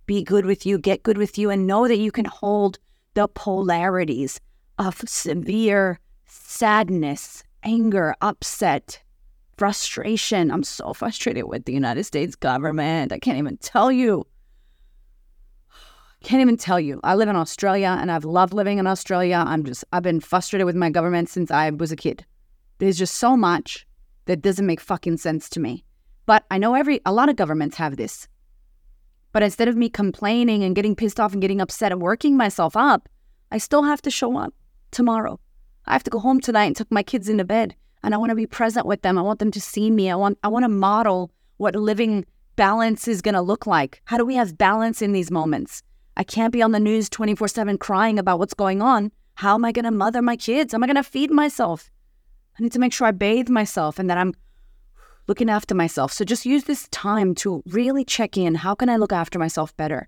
Be 0.06 0.24
good 0.24 0.46
with 0.46 0.66
you, 0.66 0.80
get 0.80 1.04
good 1.04 1.18
with 1.18 1.38
you, 1.38 1.50
and 1.50 1.68
know 1.68 1.88
that 1.88 1.98
you 1.98 2.12
can 2.12 2.26
hold 2.26 2.80
the 3.14 3.28
polarities 3.28 4.40
of 4.80 5.02
severe 5.08 6.00
sadness, 6.26 7.44
anger, 7.64 8.16
upset, 8.22 9.02
frustration. 9.58 10.52
I'm 10.52 10.64
so 10.64 10.94
frustrated 10.94 11.46
with 11.46 11.66
the 11.66 11.74
United 11.74 12.04
States 12.06 12.36
government. 12.36 13.12
I 13.12 13.20
can't 13.20 13.38
even 13.38 13.58
tell 13.58 13.92
you. 13.92 14.26
Can't 16.24 16.42
even 16.42 16.58
tell 16.58 16.80
you. 16.80 17.00
I 17.04 17.16
live 17.16 17.30
in 17.30 17.36
Australia 17.36 17.96
and 18.00 18.12
I've 18.12 18.26
loved 18.26 18.54
living 18.54 18.80
in 18.80 18.88
Australia. 18.88 19.44
I'm 19.46 19.64
just, 19.64 19.84
I've 19.94 20.04
been 20.04 20.20
frustrated 20.20 20.66
with 20.66 20.76
my 20.76 20.90
government 20.90 21.30
since 21.30 21.52
I 21.52 21.70
was 21.70 21.92
a 21.92 21.96
kid. 21.96 22.26
There's 22.80 22.98
just 22.98 23.16
so 23.16 23.36
much 23.36 23.86
that 24.26 24.42
doesn't 24.42 24.66
make 24.66 24.80
fucking 24.80 25.18
sense 25.18 25.50
to 25.50 25.60
me. 25.60 25.84
But 26.26 26.46
I 26.52 26.58
know 26.58 26.76
every 26.76 27.00
a 27.06 27.14
lot 27.14 27.30
of 27.30 27.36
governments 27.36 27.78
have 27.78 27.98
this. 27.98 28.28
But 29.32 29.44
instead 29.44 29.68
of 29.68 29.76
me 29.76 29.90
complaining 29.90 30.64
and 30.64 30.76
getting 30.76 30.96
pissed 30.96 31.20
off 31.20 31.34
and 31.34 31.42
getting 31.42 31.62
upset 31.62 31.92
and 31.92 32.02
working 32.02 32.36
myself 32.36 32.76
up, 32.76 33.08
I 33.52 33.58
still 33.58 33.84
have 33.84 34.02
to 34.04 34.12
show 34.12 34.38
up 34.38 34.54
tomorrow. 34.92 35.40
I 35.86 35.94
have 35.94 36.04
to 36.04 36.10
go 36.10 36.20
home 36.20 36.40
tonight 36.42 36.66
and 36.66 36.76
tuck 36.76 36.92
my 36.92 37.04
kids 37.04 37.30
into 37.30 37.46
bed 37.46 37.76
and 38.04 38.14
I 38.14 38.18
want 38.18 38.30
to 38.30 38.36
be 38.36 38.46
present 38.46 38.86
with 38.86 39.02
them. 39.02 39.18
I 39.18 39.22
want 39.22 39.40
them 39.40 39.52
to 39.52 39.62
see 39.62 39.90
me. 39.90 40.10
I 40.10 40.16
want 40.16 40.38
I 40.44 40.48
want 40.48 40.64
to 40.64 40.70
model 40.70 41.32
what 41.58 41.76
living 41.76 42.26
balance 42.56 43.08
is 43.08 43.22
to 43.22 43.42
look 43.42 43.68
like. 43.68 44.02
How 44.06 44.18
do 44.18 44.26
we 44.26 44.36
have 44.36 44.58
balance 44.58 45.02
in 45.02 45.12
these 45.12 45.32
moments? 45.32 45.84
I 46.16 46.24
can't 46.24 46.54
be 46.54 46.62
on 46.62 46.72
the 46.72 46.80
news 46.80 47.10
24/7 47.10 47.80
crying 47.80 48.18
about 48.20 48.40
what's 48.40 48.54
going 48.54 48.82
on. 48.82 49.12
How 49.36 49.56
am 49.56 49.66
I 49.66 49.72
to 49.72 49.92
mother 49.92 50.22
my 50.22 50.36
kids? 50.36 50.74
Am 50.74 50.84
I 50.84 50.88
to 50.88 51.04
feed 51.04 51.32
myself? 51.32 51.90
I 52.58 52.64
need 52.64 52.72
to 52.72 52.80
make 52.80 52.94
sure 52.94 53.08
I 53.08 53.12
bathe 53.12 53.50
myself 53.50 54.00
and 54.00 54.10
that 54.10 54.18
I'm 54.18 54.34
looking 55.28 55.50
after 55.50 55.76
myself. 55.76 56.12
So 56.12 56.26
just 56.26 56.46
use 56.46 56.64
this 56.64 56.88
time 56.90 57.36
to 57.36 57.62
really 57.68 58.04
check 58.04 58.38
in. 58.38 58.56
How 58.56 58.74
can 58.74 58.90
I 58.90 58.96
look 58.96 59.14
after 59.14 59.38
myself 59.38 59.76
better? 59.78 60.08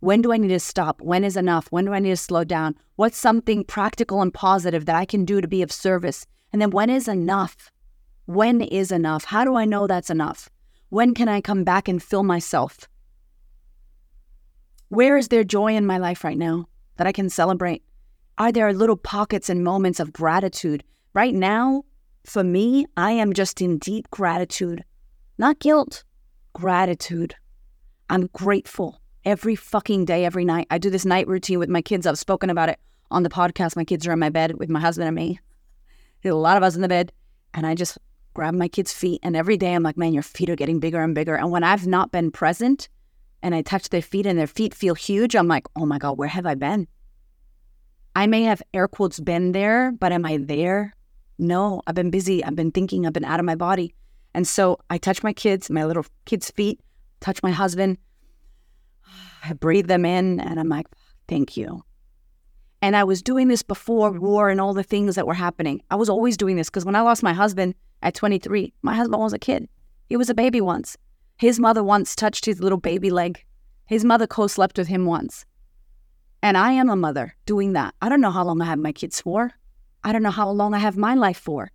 When 0.00 0.20
do 0.20 0.32
I 0.32 0.36
need 0.36 0.48
to 0.48 0.60
stop? 0.60 1.00
When 1.00 1.24
is 1.24 1.36
enough? 1.36 1.68
When 1.70 1.86
do 1.86 1.94
I 1.94 2.00
need 2.00 2.10
to 2.10 2.16
slow 2.16 2.44
down? 2.44 2.74
What's 2.96 3.16
something 3.16 3.64
practical 3.64 4.20
and 4.20 4.32
positive 4.32 4.84
that 4.84 4.96
I 4.96 5.06
can 5.06 5.24
do 5.24 5.40
to 5.40 5.48
be 5.48 5.62
of 5.62 5.72
service? 5.72 6.26
And 6.52 6.60
then 6.60 6.70
when 6.70 6.90
is 6.90 7.08
enough? 7.08 7.70
When 8.26 8.60
is 8.60 8.92
enough? 8.92 9.24
How 9.24 9.44
do 9.44 9.56
I 9.56 9.64
know 9.64 9.86
that's 9.86 10.10
enough? 10.10 10.50
When 10.90 11.14
can 11.14 11.28
I 11.28 11.40
come 11.40 11.64
back 11.64 11.88
and 11.88 12.02
fill 12.02 12.24
myself? 12.24 12.88
Where 14.88 15.16
is 15.16 15.28
there 15.28 15.44
joy 15.44 15.74
in 15.74 15.86
my 15.86 15.98
life 15.98 16.24
right 16.24 16.38
now 16.38 16.68
that 16.96 17.06
I 17.06 17.12
can 17.12 17.30
celebrate? 17.30 17.82
Are 18.38 18.52
there 18.52 18.72
little 18.72 18.96
pockets 18.96 19.48
and 19.48 19.64
moments 19.64 19.98
of 19.98 20.12
gratitude 20.12 20.84
Right 21.16 21.34
now, 21.34 21.84
for 22.26 22.44
me, 22.44 22.84
I 22.98 23.12
am 23.12 23.32
just 23.32 23.62
in 23.62 23.78
deep 23.78 24.10
gratitude, 24.10 24.84
not 25.38 25.58
guilt, 25.60 26.04
gratitude. 26.52 27.34
I'm 28.10 28.26
grateful 28.34 29.00
every 29.24 29.56
fucking 29.56 30.04
day, 30.04 30.26
every 30.26 30.44
night. 30.44 30.66
I 30.70 30.76
do 30.76 30.90
this 30.90 31.06
night 31.06 31.26
routine 31.26 31.58
with 31.58 31.70
my 31.70 31.80
kids. 31.80 32.06
I've 32.06 32.18
spoken 32.18 32.50
about 32.50 32.68
it 32.68 32.78
on 33.10 33.22
the 33.22 33.30
podcast. 33.30 33.76
My 33.76 33.84
kids 33.84 34.06
are 34.06 34.12
in 34.12 34.18
my 34.18 34.28
bed 34.28 34.58
with 34.58 34.68
my 34.68 34.78
husband 34.78 35.08
and 35.08 35.16
me. 35.16 35.40
There's 36.20 36.34
a 36.34 36.36
lot 36.36 36.58
of 36.58 36.62
us 36.62 36.76
in 36.76 36.82
the 36.82 36.86
bed. 36.86 37.12
And 37.54 37.66
I 37.66 37.74
just 37.74 37.96
grab 38.34 38.52
my 38.52 38.68
kids' 38.68 38.92
feet. 38.92 39.20
And 39.22 39.34
every 39.34 39.56
day 39.56 39.72
I'm 39.72 39.82
like, 39.82 39.96
man, 39.96 40.12
your 40.12 40.22
feet 40.22 40.50
are 40.50 40.54
getting 40.54 40.80
bigger 40.80 41.00
and 41.00 41.14
bigger. 41.14 41.34
And 41.34 41.50
when 41.50 41.64
I've 41.64 41.86
not 41.86 42.12
been 42.12 42.30
present 42.30 42.90
and 43.42 43.54
I 43.54 43.62
touch 43.62 43.88
their 43.88 44.02
feet 44.02 44.26
and 44.26 44.38
their 44.38 44.46
feet 44.46 44.74
feel 44.74 44.94
huge, 44.94 45.34
I'm 45.34 45.48
like, 45.48 45.64
oh 45.76 45.86
my 45.86 45.96
God, 45.96 46.18
where 46.18 46.28
have 46.28 46.44
I 46.44 46.56
been? 46.56 46.86
I 48.14 48.26
may 48.26 48.42
have 48.42 48.60
air 48.74 48.86
quotes 48.86 49.18
been 49.18 49.52
there, 49.52 49.92
but 49.92 50.12
am 50.12 50.26
I 50.26 50.36
there? 50.36 50.92
No, 51.38 51.82
I've 51.86 51.94
been 51.94 52.10
busy. 52.10 52.44
I've 52.44 52.56
been 52.56 52.72
thinking. 52.72 53.06
I've 53.06 53.12
been 53.12 53.24
out 53.24 53.40
of 53.40 53.46
my 53.46 53.54
body. 53.54 53.94
And 54.34 54.46
so 54.46 54.78
I 54.90 54.98
touch 54.98 55.22
my 55.22 55.32
kids, 55.32 55.70
my 55.70 55.84
little 55.84 56.04
kids' 56.26 56.50
feet, 56.50 56.80
touch 57.20 57.42
my 57.42 57.50
husband. 57.50 57.98
I 59.44 59.52
breathe 59.54 59.86
them 59.86 60.04
in 60.04 60.40
and 60.40 60.60
I'm 60.60 60.68
like, 60.68 60.86
thank 61.28 61.56
you. 61.56 61.82
And 62.82 62.94
I 62.94 63.04
was 63.04 63.22
doing 63.22 63.48
this 63.48 63.62
before 63.62 64.10
mm-hmm. 64.10 64.24
war 64.24 64.50
and 64.50 64.60
all 64.60 64.74
the 64.74 64.82
things 64.82 65.14
that 65.14 65.26
were 65.26 65.34
happening. 65.34 65.82
I 65.90 65.96
was 65.96 66.08
always 66.08 66.36
doing 66.36 66.56
this 66.56 66.68
because 66.68 66.84
when 66.84 66.96
I 66.96 67.00
lost 67.00 67.22
my 67.22 67.32
husband 67.32 67.74
at 68.02 68.14
23, 68.14 68.72
my 68.82 68.94
husband 68.94 69.20
was 69.20 69.32
a 69.32 69.38
kid. 69.38 69.68
He 70.08 70.16
was 70.16 70.30
a 70.30 70.34
baby 70.34 70.60
once. 70.60 70.96
His 71.38 71.58
mother 71.58 71.82
once 71.82 72.14
touched 72.14 72.44
his 72.44 72.60
little 72.60 72.78
baby 72.78 73.10
leg. 73.10 73.44
His 73.86 74.04
mother 74.04 74.26
co 74.26 74.46
slept 74.46 74.78
with 74.78 74.88
him 74.88 75.06
once. 75.06 75.44
And 76.42 76.56
I 76.56 76.72
am 76.72 76.90
a 76.90 76.96
mother 76.96 77.34
doing 77.46 77.72
that. 77.72 77.94
I 78.02 78.08
don't 78.08 78.20
know 78.20 78.30
how 78.30 78.44
long 78.44 78.60
I 78.60 78.66
have 78.66 78.78
my 78.78 78.92
kids 78.92 79.20
for. 79.20 79.52
I 80.06 80.12
don't 80.12 80.22
know 80.22 80.30
how 80.30 80.48
long 80.48 80.72
I 80.72 80.78
have 80.78 80.96
my 80.96 81.14
life 81.14 81.36
for. 81.36 81.72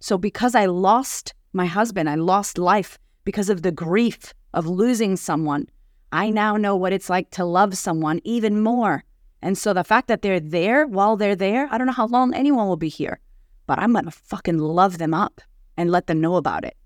So, 0.00 0.16
because 0.16 0.54
I 0.54 0.64
lost 0.64 1.34
my 1.52 1.66
husband, 1.66 2.08
I 2.08 2.14
lost 2.14 2.56
life 2.56 2.98
because 3.24 3.50
of 3.50 3.60
the 3.60 3.70
grief 3.70 4.32
of 4.54 4.66
losing 4.66 5.16
someone, 5.16 5.68
I 6.10 6.30
now 6.30 6.56
know 6.56 6.76
what 6.76 6.94
it's 6.94 7.10
like 7.10 7.30
to 7.32 7.44
love 7.44 7.76
someone 7.76 8.22
even 8.24 8.62
more. 8.62 9.04
And 9.42 9.58
so 9.58 9.74
the 9.74 9.84
fact 9.84 10.08
that 10.08 10.22
they're 10.22 10.40
there 10.40 10.86
while 10.86 11.18
they're 11.18 11.36
there, 11.36 11.68
I 11.70 11.76
don't 11.76 11.86
know 11.86 11.92
how 11.92 12.06
long 12.06 12.32
anyone 12.32 12.68
will 12.68 12.78
be 12.78 12.88
here, 12.88 13.20
but 13.66 13.78
I'm 13.78 13.92
to 13.92 14.10
fucking 14.10 14.56
love 14.56 14.96
them 14.96 15.12
up 15.12 15.42
and 15.76 15.90
let 15.90 16.06
them 16.06 16.22
know 16.22 16.36
about 16.36 16.64
it. 16.64 16.78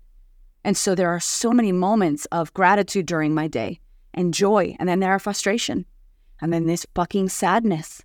And 0.65 0.75
so 0.75 0.95
there 0.95 1.09
are 1.09 1.21
so 1.21 1.53
many 1.53 1.71
moments 1.71 2.25
of 2.25 2.53
gratitude 2.53 3.05
during 3.05 3.33
my 3.33 3.47
day 3.47 3.79
and 4.13 4.33
joy. 4.33 4.75
And 4.79 4.89
then 4.89 4.99
there 4.99 5.11
are 5.11 5.19
frustration. 5.19 5.85
And 6.41 6.51
then 6.51 6.65
this 6.65 6.85
fucking 6.93 7.29
sadness. 7.29 8.03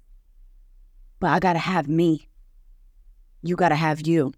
But 1.18 1.30
I 1.30 1.40
got 1.40 1.54
to 1.54 1.59
have 1.59 1.88
me. 1.88 2.28
You 3.44 3.57
got 3.57 3.68
to 3.68 3.76
have 3.76 4.07
you. 4.07 4.33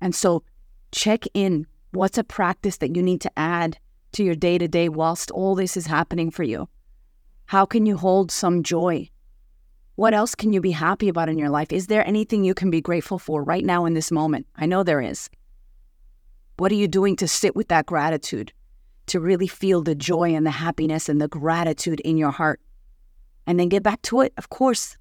And 0.00 0.14
so 0.14 0.42
check 0.90 1.24
in. 1.32 1.66
What's 1.92 2.18
a 2.18 2.24
practice 2.24 2.78
that 2.78 2.96
you 2.96 3.02
need 3.02 3.20
to 3.20 3.30
add 3.38 3.78
to 4.12 4.24
your 4.24 4.34
day 4.34 4.58
to 4.58 4.66
day 4.66 4.88
whilst 4.88 5.30
all 5.30 5.54
this 5.54 5.76
is 5.76 5.86
happening 5.86 6.30
for 6.32 6.42
you? 6.42 6.68
How 7.46 7.64
can 7.64 7.86
you 7.86 7.96
hold 7.96 8.32
some 8.32 8.64
joy? 8.64 9.08
What 9.94 10.12
else 10.12 10.34
can 10.34 10.52
you 10.52 10.60
be 10.60 10.72
happy 10.72 11.08
about 11.08 11.28
in 11.28 11.38
your 11.38 11.50
life? 11.50 11.72
Is 11.72 11.86
there 11.86 12.04
anything 12.04 12.42
you 12.42 12.52
can 12.52 12.68
be 12.68 12.80
grateful 12.80 13.18
for 13.18 13.44
right 13.44 13.64
now 13.64 13.84
in 13.84 13.94
this 13.94 14.10
moment? 14.10 14.48
I 14.56 14.66
know 14.66 14.82
there 14.82 15.00
is. 15.00 15.30
What 16.56 16.72
are 16.72 16.76
you 16.76 16.88
doing 16.88 17.14
to 17.16 17.28
sit 17.28 17.54
with 17.54 17.68
that 17.68 17.86
gratitude, 17.86 18.52
to 19.06 19.20
really 19.20 19.46
feel 19.46 19.82
the 19.82 19.94
joy 19.94 20.34
and 20.34 20.44
the 20.44 20.50
happiness 20.50 21.08
and 21.08 21.20
the 21.20 21.28
gratitude 21.28 22.00
in 22.00 22.16
your 22.16 22.32
heart? 22.32 22.60
And 23.46 23.60
then 23.60 23.68
get 23.68 23.84
back 23.84 24.02
to 24.02 24.22
it, 24.22 24.32
of 24.36 24.48
course. 24.50 24.96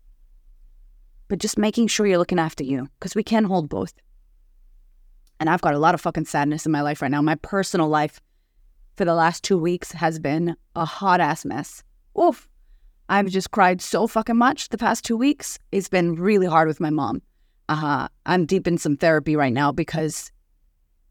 But 1.34 1.39
just 1.39 1.58
making 1.58 1.88
sure 1.88 2.06
you're 2.06 2.19
looking 2.19 2.38
after 2.38 2.63
you, 2.63 2.88
because 3.00 3.15
we 3.15 3.24
can 3.24 3.46
hold 3.46 3.67
both. 3.67 3.91
And 5.39 5.50
I've 5.50 5.62
got 5.62 5.74
a 5.74 5.80
lot 5.80 5.96
of 5.96 6.02
fucking 6.02 6.26
sadness 6.26 6.67
in 6.67 6.72
my 6.72 6.82
life 6.82 7.02
right 7.02 7.10
now. 7.10 7.24
My 7.24 7.34
personal 7.34 7.88
life 7.88 8.22
for 8.98 9.04
the 9.04 9.15
last 9.15 9.43
two 9.43 9.58
weeks 9.58 9.91
has 9.93 10.19
been 10.19 10.56
a 10.76 10.86
hot 10.86 11.19
ass 11.19 11.43
mess. 11.43 11.82
Oof. 12.22 12.48
I've 13.10 13.30
just 13.30 13.50
cried 13.50 13.82
so 13.82 14.06
fucking 14.06 14.38
much 14.38 14.69
the 14.69 14.78
past 14.78 15.06
two 15.06 15.17
weeks. 15.17 15.58
It's 15.72 15.89
been 15.89 16.13
really 16.13 16.46
hard 16.46 16.67
with 16.67 16.80
my 16.80 16.91
mom. 16.91 17.24
Uh, 17.67 17.76
huh. 17.78 18.08
I'm 18.28 18.46
deep 18.46 18.67
in 18.67 18.78
some 18.78 18.96
therapy 18.96 19.36
right 19.36 19.54
now 19.54 19.72
because 19.72 20.32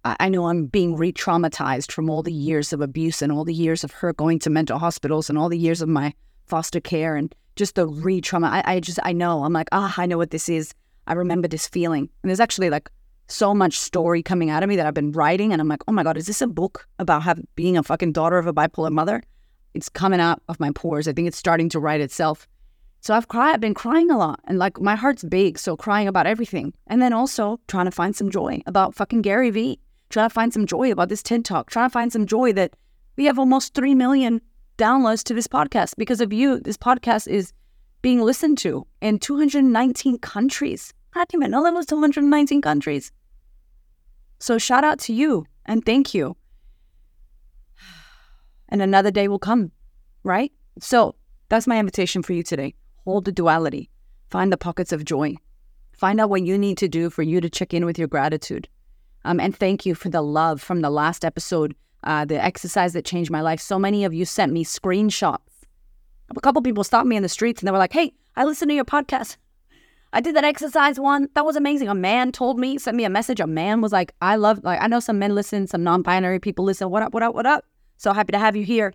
I, 0.04 0.14
I 0.20 0.28
know 0.28 0.46
I'm 0.46 0.66
being 0.66 0.94
re 0.94 1.12
traumatized 1.12 1.90
from 1.90 2.08
all 2.08 2.22
the 2.22 2.32
years 2.32 2.72
of 2.72 2.80
abuse 2.80 3.22
and 3.22 3.32
all 3.32 3.44
the 3.44 3.52
years 3.52 3.82
of 3.82 3.90
her 3.90 4.12
going 4.12 4.38
to 4.38 4.50
mental 4.50 4.78
hospitals 4.78 5.28
and 5.28 5.36
all 5.36 5.48
the 5.48 5.58
years 5.58 5.82
of 5.82 5.88
my 5.88 6.14
foster 6.46 6.78
care 6.78 7.16
and 7.16 7.34
just 7.56 7.74
the 7.74 7.86
re 7.86 8.20
trauma. 8.20 8.48
I, 8.48 8.74
I 8.74 8.80
just, 8.80 8.98
I 9.02 9.12
know. 9.12 9.44
I'm 9.44 9.52
like, 9.52 9.68
ah, 9.72 9.94
I 9.96 10.06
know 10.06 10.18
what 10.18 10.30
this 10.30 10.48
is. 10.48 10.72
I 11.06 11.14
remember 11.14 11.48
this 11.48 11.66
feeling. 11.66 12.08
And 12.22 12.30
there's 12.30 12.40
actually 12.40 12.70
like 12.70 12.90
so 13.28 13.54
much 13.54 13.78
story 13.78 14.22
coming 14.22 14.50
out 14.50 14.62
of 14.62 14.68
me 14.68 14.76
that 14.76 14.86
I've 14.86 14.94
been 14.94 15.12
writing. 15.12 15.52
And 15.52 15.60
I'm 15.60 15.68
like, 15.68 15.82
oh 15.88 15.92
my 15.92 16.02
God, 16.02 16.16
is 16.16 16.26
this 16.26 16.42
a 16.42 16.46
book 16.46 16.86
about 16.98 17.38
being 17.54 17.76
a 17.76 17.82
fucking 17.82 18.12
daughter 18.12 18.38
of 18.38 18.46
a 18.46 18.52
bipolar 18.52 18.92
mother? 18.92 19.22
It's 19.74 19.88
coming 19.88 20.20
out 20.20 20.42
of 20.48 20.60
my 20.60 20.70
pores. 20.70 21.08
I 21.08 21.12
think 21.12 21.28
it's 21.28 21.38
starting 21.38 21.68
to 21.70 21.80
write 21.80 22.00
itself. 22.00 22.46
So 23.00 23.14
I've 23.14 23.28
cried, 23.28 23.54
I've 23.54 23.60
been 23.60 23.74
crying 23.74 24.10
a 24.10 24.18
lot. 24.18 24.40
And 24.44 24.58
like 24.58 24.80
my 24.80 24.94
heart's 24.94 25.24
big. 25.24 25.58
So 25.58 25.76
crying 25.76 26.08
about 26.08 26.26
everything. 26.26 26.72
And 26.86 27.02
then 27.02 27.12
also 27.12 27.58
trying 27.68 27.86
to 27.86 27.90
find 27.90 28.14
some 28.14 28.30
joy 28.30 28.62
about 28.66 28.94
fucking 28.94 29.22
Gary 29.22 29.50
Vee. 29.50 29.80
Trying 30.10 30.28
to 30.28 30.34
find 30.34 30.52
some 30.52 30.66
joy 30.66 30.92
about 30.92 31.08
this 31.08 31.22
TED 31.22 31.44
Talk. 31.44 31.70
Trying 31.70 31.88
to 31.88 31.92
find 31.92 32.12
some 32.12 32.26
joy 32.26 32.52
that 32.52 32.74
we 33.16 33.24
have 33.24 33.38
almost 33.38 33.74
3 33.74 33.94
million 33.94 34.40
downloads 34.78 35.22
to 35.24 35.34
this 35.34 35.46
podcast 35.46 35.94
because 35.96 36.20
of 36.20 36.32
you. 36.32 36.60
This 36.60 36.76
podcast 36.76 37.28
is 37.28 37.52
being 38.02 38.20
listened 38.20 38.58
to 38.58 38.86
in 39.00 39.18
219 39.18 40.18
countries. 40.18 40.92
I 41.14 41.20
didn't 41.20 41.42
even 41.42 41.50
know 41.50 41.62
that 41.62 41.74
was 41.74 41.86
219 41.86 42.60
countries. 42.60 43.12
So 44.40 44.58
shout 44.58 44.84
out 44.84 44.98
to 45.00 45.12
you 45.12 45.46
and 45.66 45.84
thank 45.84 46.14
you. 46.14 46.36
And 48.68 48.82
another 48.82 49.10
day 49.10 49.28
will 49.28 49.38
come, 49.38 49.70
right? 50.24 50.50
So 50.80 51.14
that's 51.48 51.66
my 51.66 51.78
invitation 51.78 52.22
for 52.22 52.32
you 52.32 52.42
today. 52.42 52.74
Hold 53.04 53.24
the 53.24 53.32
duality, 53.32 53.90
find 54.30 54.52
the 54.52 54.56
pockets 54.56 54.92
of 54.92 55.04
joy, 55.04 55.36
find 55.92 56.20
out 56.20 56.30
what 56.30 56.42
you 56.42 56.56
need 56.56 56.78
to 56.78 56.88
do 56.88 57.10
for 57.10 57.22
you 57.22 57.40
to 57.40 57.50
check 57.50 57.74
in 57.74 57.84
with 57.84 57.98
your 57.98 58.08
gratitude. 58.08 58.68
Um, 59.24 59.38
and 59.38 59.56
thank 59.56 59.86
you 59.86 59.94
for 59.94 60.08
the 60.08 60.22
love 60.22 60.60
from 60.60 60.80
the 60.80 60.90
last 60.90 61.24
episode, 61.24 61.76
uh, 62.04 62.24
the 62.24 62.42
exercise 62.42 62.92
that 62.92 63.04
changed 63.04 63.30
my 63.30 63.40
life. 63.40 63.60
So 63.60 63.78
many 63.78 64.04
of 64.04 64.14
you 64.14 64.24
sent 64.24 64.52
me 64.52 64.64
screenshots. 64.64 65.38
A 66.34 66.40
couple 66.40 66.62
people 66.62 66.84
stopped 66.84 67.06
me 67.06 67.16
in 67.16 67.22
the 67.22 67.28
streets 67.28 67.60
and 67.60 67.66
they 67.66 67.72
were 67.72 67.78
like, 67.78 67.92
hey, 67.92 68.12
I 68.36 68.44
listened 68.44 68.70
to 68.70 68.74
your 68.74 68.84
podcast. 68.84 69.36
I 70.14 70.20
did 70.20 70.36
that 70.36 70.44
exercise 70.44 71.00
one. 71.00 71.28
That 71.34 71.44
was 71.44 71.56
amazing. 71.56 71.88
A 71.88 71.94
man 71.94 72.32
told 72.32 72.58
me, 72.58 72.78
sent 72.78 72.96
me 72.96 73.04
a 73.04 73.10
message. 73.10 73.40
A 73.40 73.46
man 73.46 73.80
was 73.80 73.92
like, 73.92 74.12
I 74.20 74.36
love, 74.36 74.62
like, 74.62 74.80
I 74.80 74.86
know 74.86 75.00
some 75.00 75.18
men 75.18 75.34
listen, 75.34 75.66
some 75.66 75.82
non 75.82 76.02
binary 76.02 76.38
people 76.38 76.64
listen. 76.64 76.90
What 76.90 77.02
up, 77.02 77.14
what 77.14 77.22
up, 77.22 77.34
what 77.34 77.46
up? 77.46 77.64
So 77.96 78.12
happy 78.12 78.32
to 78.32 78.38
have 78.38 78.56
you 78.56 78.64
here. 78.64 78.92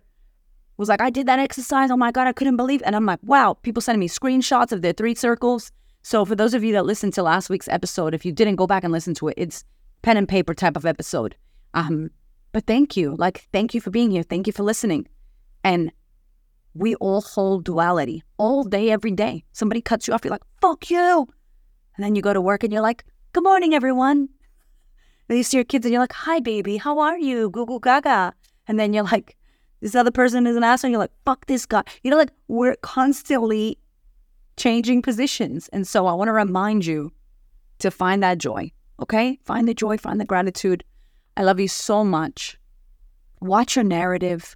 Was 0.76 0.88
like, 0.88 1.00
I 1.00 1.10
did 1.10 1.26
that 1.26 1.40
exercise. 1.40 1.90
Oh 1.90 1.96
my 1.96 2.12
God, 2.12 2.28
I 2.28 2.32
couldn't 2.32 2.56
believe. 2.56 2.82
It. 2.82 2.86
And 2.86 2.94
I'm 2.94 3.04
like, 3.04 3.18
wow, 3.24 3.54
people 3.62 3.80
sending 3.80 3.98
me 3.98 4.08
screenshots 4.08 4.70
of 4.70 4.82
their 4.82 4.92
three 4.92 5.14
circles. 5.14 5.72
So 6.02 6.24
for 6.24 6.36
those 6.36 6.54
of 6.54 6.62
you 6.62 6.72
that 6.74 6.86
listened 6.86 7.14
to 7.14 7.22
last 7.24 7.50
week's 7.50 7.66
episode, 7.68 8.14
if 8.14 8.24
you 8.24 8.30
didn't 8.30 8.56
go 8.56 8.68
back 8.68 8.84
and 8.84 8.92
listen 8.92 9.14
to 9.14 9.28
it, 9.28 9.34
it's 9.36 9.64
pen 10.02 10.16
and 10.16 10.28
paper 10.28 10.54
type 10.54 10.76
of 10.76 10.86
episode. 10.86 11.34
Um, 11.74 12.10
but 12.58 12.66
thank 12.66 12.96
you. 12.96 13.14
Like, 13.16 13.46
thank 13.52 13.72
you 13.72 13.80
for 13.80 13.92
being 13.92 14.10
here. 14.10 14.24
Thank 14.24 14.48
you 14.48 14.52
for 14.52 14.64
listening. 14.64 15.06
And 15.62 15.92
we 16.74 16.96
all 16.96 17.20
hold 17.20 17.62
duality 17.62 18.24
all 18.36 18.64
day, 18.64 18.90
every 18.90 19.12
day. 19.12 19.44
Somebody 19.52 19.80
cuts 19.80 20.08
you 20.08 20.12
off, 20.12 20.24
you're 20.24 20.32
like, 20.32 20.42
fuck 20.60 20.90
you. 20.90 21.28
And 21.94 22.04
then 22.04 22.16
you 22.16 22.20
go 22.20 22.32
to 22.32 22.40
work 22.40 22.64
and 22.64 22.72
you're 22.72 22.82
like, 22.82 23.04
good 23.32 23.44
morning, 23.44 23.74
everyone. 23.74 24.28
Then 25.28 25.36
you 25.36 25.44
see 25.44 25.56
your 25.56 25.62
kids 25.62 25.86
and 25.86 25.92
you're 25.92 26.02
like, 26.02 26.12
hi, 26.12 26.40
baby, 26.40 26.78
how 26.78 26.98
are 26.98 27.16
you? 27.16 27.48
Goo 27.50 27.64
goo 27.64 27.78
gaga. 27.78 28.34
And 28.66 28.76
then 28.76 28.92
you're 28.92 29.04
like, 29.04 29.36
this 29.80 29.94
other 29.94 30.10
person 30.10 30.44
is 30.44 30.56
an 30.56 30.64
asshole. 30.64 30.90
You're 30.90 30.98
like, 30.98 31.12
fuck 31.24 31.46
this 31.46 31.64
guy. 31.64 31.84
You 32.02 32.10
know, 32.10 32.16
like 32.16 32.32
we're 32.48 32.74
constantly 32.82 33.78
changing 34.56 35.02
positions. 35.02 35.68
And 35.72 35.86
so 35.86 36.08
I 36.08 36.12
want 36.12 36.26
to 36.26 36.32
remind 36.32 36.84
you 36.84 37.12
to 37.78 37.92
find 37.92 38.20
that 38.24 38.38
joy. 38.38 38.72
Okay? 39.00 39.38
Find 39.44 39.68
the 39.68 39.74
joy, 39.74 39.96
find 39.96 40.20
the 40.20 40.24
gratitude. 40.24 40.82
I 41.38 41.42
love 41.44 41.58
you 41.58 41.68
so 41.68 42.04
much. 42.04 42.58
Watch 43.40 43.76
your 43.76 43.84
narrative 43.84 44.54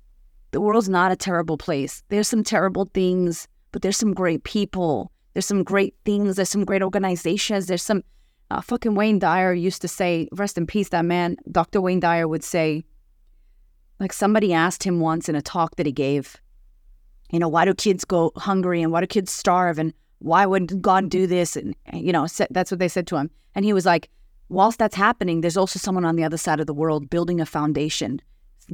the 0.53 0.61
world's 0.61 0.89
not 0.89 1.11
a 1.11 1.17
terrible 1.17 1.57
place. 1.57 2.03
There's 2.09 2.29
some 2.29 2.45
terrible 2.45 2.89
things, 2.93 3.49
but 3.73 3.83
there's 3.83 3.97
some 3.97 4.13
great 4.15 4.45
people. 4.45 5.11
There's 5.33 5.47
some 5.47 5.65
great 5.65 5.95
things. 6.05 6.37
There's 6.37 6.51
some 6.51 6.65
great 6.65 6.83
organizations. 6.83 7.67
There's 7.67 7.83
some 7.83 8.05
uh, 8.51 8.61
fucking 8.61 8.95
Wayne 8.95 9.19
Dyer 9.19 9.55
used 9.55 9.81
to 9.81 9.89
say, 9.89 10.29
rest 10.33 10.59
in 10.59 10.67
peace, 10.67 10.91
that 10.91 11.07
man, 11.07 11.37
Dr. 11.51 11.81
Wayne 11.81 12.01
Dyer 12.01 12.29
would 12.29 12.45
say, 12.45 12.85
like 13.99 14.13
somebody 14.13 14.53
asked 14.53 14.85
him 14.85 15.01
once 15.01 15.29
in 15.29 15.35
a 15.35 15.43
talk 15.43 15.77
that 15.77 15.87
he 15.87 15.93
gave, 15.93 16.37
you 17.31 17.39
know, 17.39 17.49
why 17.49 17.65
do 17.65 17.73
kids 17.73 18.05
go 18.05 18.31
hungry 18.37 18.83
and 18.83 18.93
why 18.93 19.01
do 19.01 19.07
kids 19.07 19.33
starve 19.33 19.79
and 19.79 19.95
why 20.19 20.45
would 20.45 20.83
God 20.83 21.09
do 21.09 21.27
this? 21.27 21.57
And, 21.57 21.75
you 21.95 22.13
know, 22.13 22.27
that's 22.51 22.71
what 22.71 22.79
they 22.79 22.89
said 22.89 23.07
to 23.07 23.17
him. 23.17 23.31
And 23.55 23.65
he 23.65 23.73
was 23.73 23.87
like, 23.87 24.11
whilst 24.53 24.79
that's 24.79 24.95
happening, 24.95 25.41
there's 25.41 25.57
also 25.57 25.79
someone 25.79 26.05
on 26.05 26.17
the 26.17 26.25
other 26.25 26.37
side 26.37 26.61
of 26.61 26.67
the 26.67 26.75
world 26.75 27.11
building 27.11 27.41
a 27.41 27.47
foundation 27.47 28.21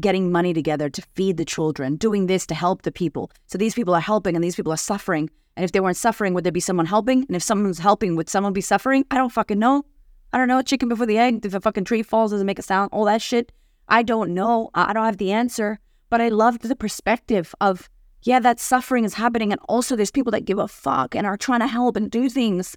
getting 0.01 0.31
money 0.31 0.53
together 0.53 0.89
to 0.91 1.03
feed 1.15 1.37
the 1.37 1.45
children, 1.45 1.97
doing 1.97 2.27
this 2.27 2.47
to 2.47 2.55
help 2.55 2.83
the 2.83 2.93
people. 2.93 3.31
So 3.47 3.59
these 3.59 3.75
people 3.75 3.95
are 3.95 4.01
helping 4.01 4.35
and 4.35 4.45
these 4.45 4.57
people 4.57 4.73
are 4.73 4.77
suffering. 4.77 5.31
And 5.57 5.65
if 5.65 5.73
they 5.73 5.81
weren't 5.81 5.97
suffering, 5.97 6.35
would 6.35 6.45
there 6.45 6.53
be 6.53 6.61
someone 6.61 6.87
helping? 6.87 7.25
And 7.25 7.35
if 7.35 7.43
someone's 7.43 7.79
helping, 7.79 8.15
would 8.15 8.29
someone 8.29 8.53
be 8.53 8.61
suffering? 8.61 9.05
I 9.11 9.17
don't 9.17 9.33
fucking 9.33 9.59
know. 9.59 9.85
I 10.33 10.39
don't 10.39 10.47
know. 10.47 10.63
Chicken 10.63 10.89
before 10.89 11.07
the 11.07 11.19
egg. 11.19 11.45
If 11.45 11.55
a 11.55 11.61
fucking 11.61 11.85
tree 11.85 12.03
falls, 12.03 12.31
doesn't 12.31 12.47
make 12.47 12.59
a 12.59 12.63
sound. 12.63 12.91
All 12.93 13.07
that 13.07 13.23
shit. 13.23 13.51
I 13.89 14.03
don't 14.03 14.35
know. 14.35 14.71
I 14.75 14.93
don't 14.93 15.05
have 15.05 15.17
the 15.17 15.33
answer. 15.33 15.81
But 16.11 16.21
I 16.21 16.29
loved 16.29 16.63
the 16.63 16.77
perspective 16.77 17.55
of, 17.61 17.89
yeah, 18.23 18.41
that 18.41 18.61
suffering 18.61 19.05
is 19.05 19.15
happening. 19.15 19.53
And 19.53 19.61
also 19.69 19.97
there's 19.97 20.11
people 20.11 20.33
that 20.33 20.45
give 20.45 20.59
a 20.59 20.69
fuck 20.69 21.15
and 21.15 21.27
are 21.27 21.37
trying 21.37 21.61
to 21.61 21.67
help 21.67 21.97
and 21.97 22.11
do 22.11 22.29
things. 22.29 22.77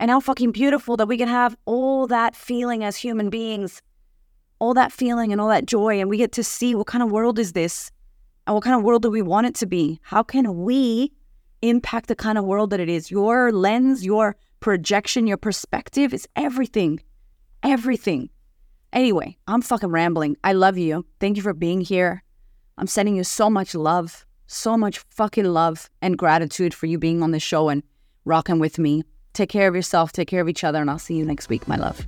And 0.00 0.10
how 0.10 0.18
fucking 0.18 0.50
beautiful 0.50 0.96
that 0.96 1.06
we 1.06 1.18
can 1.18 1.28
have 1.28 1.56
all 1.66 2.08
that 2.08 2.34
feeling 2.34 2.82
as 2.82 2.96
human 2.96 3.30
beings 3.30 3.82
all 4.60 4.74
that 4.74 4.92
feeling 4.92 5.32
and 5.32 5.40
all 5.40 5.48
that 5.48 5.66
joy 5.66 6.00
and 6.00 6.08
we 6.08 6.18
get 6.18 6.32
to 6.32 6.44
see 6.44 6.74
what 6.74 6.86
kind 6.86 7.02
of 7.02 7.10
world 7.10 7.38
is 7.38 7.52
this 7.52 7.90
and 8.46 8.54
what 8.54 8.62
kind 8.62 8.76
of 8.76 8.82
world 8.82 9.02
do 9.02 9.10
we 9.10 9.22
want 9.22 9.46
it 9.46 9.54
to 9.54 9.66
be? 9.66 9.98
How 10.02 10.22
can 10.22 10.64
we 10.64 11.12
impact 11.62 12.08
the 12.08 12.14
kind 12.14 12.38
of 12.38 12.44
world 12.44 12.70
that 12.70 12.80
it 12.80 12.88
is? 12.88 13.10
Your 13.10 13.50
lens 13.52 14.04
your 14.04 14.36
projection 14.60 15.26
your 15.26 15.38
perspective 15.38 16.12
is 16.12 16.28
everything 16.36 17.00
everything. 17.62 18.28
Anyway 18.92 19.36
i'm 19.48 19.62
fucking 19.62 19.90
rambling. 19.90 20.36
I 20.44 20.52
love 20.52 20.76
you. 20.76 21.06
Thank 21.18 21.36
you 21.36 21.42
for 21.42 21.54
being 21.54 21.80
here. 21.80 22.22
I'm 22.76 22.86
sending 22.86 23.16
you 23.16 23.24
so 23.24 23.48
much 23.50 23.74
love 23.74 24.26
so 24.46 24.76
much 24.76 24.98
fucking 25.10 25.44
love 25.44 25.88
and 26.02 26.18
gratitude 26.18 26.74
for 26.74 26.86
you 26.86 26.98
being 26.98 27.22
on 27.22 27.30
the 27.30 27.38
show 27.38 27.68
and 27.68 27.84
rocking 28.24 28.58
with 28.58 28.78
me 28.78 29.04
take 29.32 29.48
care 29.48 29.68
of 29.68 29.74
yourself 29.74 30.12
take 30.12 30.28
care 30.28 30.40
of 30.40 30.48
each 30.48 30.64
other 30.64 30.80
and 30.80 30.90
i'll 30.90 30.98
see 30.98 31.14
you 31.14 31.24
next 31.24 31.48
week 31.48 31.66
my 31.68 31.76
love 31.76 32.06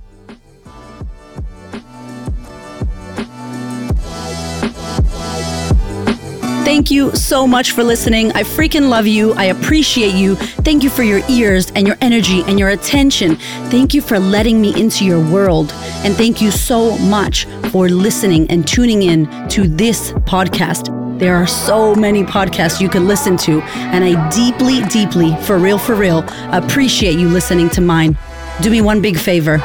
Thank 6.63 6.89
you 6.89 7.13
so 7.13 7.45
much 7.45 7.71
for 7.71 7.83
listening. 7.83 8.31
I 8.31 8.43
freaking 8.43 8.87
love 8.87 9.05
you. 9.05 9.33
I 9.33 9.45
appreciate 9.45 10.15
you. 10.15 10.35
Thank 10.35 10.81
you 10.81 10.89
for 10.89 11.03
your 11.03 11.21
ears 11.29 11.71
and 11.75 11.85
your 11.85 11.97
energy 11.99 12.41
and 12.47 12.57
your 12.57 12.69
attention. 12.69 13.35
Thank 13.69 13.93
you 13.93 14.01
for 14.01 14.17
letting 14.17 14.61
me 14.61 14.73
into 14.79 15.03
your 15.03 15.19
world. 15.19 15.73
And 16.05 16.15
thank 16.15 16.41
you 16.41 16.51
so 16.51 16.97
much 16.99 17.45
for 17.69 17.89
listening 17.89 18.49
and 18.49 18.65
tuning 18.65 19.03
in 19.03 19.27
to 19.49 19.67
this 19.67 20.13
podcast. 20.13 21.02
There 21.23 21.37
are 21.37 21.47
so 21.47 21.95
many 21.95 22.21
podcasts 22.23 22.81
you 22.81 22.89
could 22.89 23.03
listen 23.03 23.37
to, 23.37 23.61
and 23.61 24.03
I 24.03 24.29
deeply, 24.29 24.81
deeply, 24.89 25.33
for 25.43 25.57
real, 25.57 25.77
for 25.77 25.95
real, 25.95 26.25
appreciate 26.51 27.17
you 27.17 27.29
listening 27.29 27.69
to 27.69 27.79
mine. 27.79 28.17
Do 28.59 28.69
me 28.69 28.81
one 28.81 29.01
big 29.01 29.17
favor, 29.17 29.59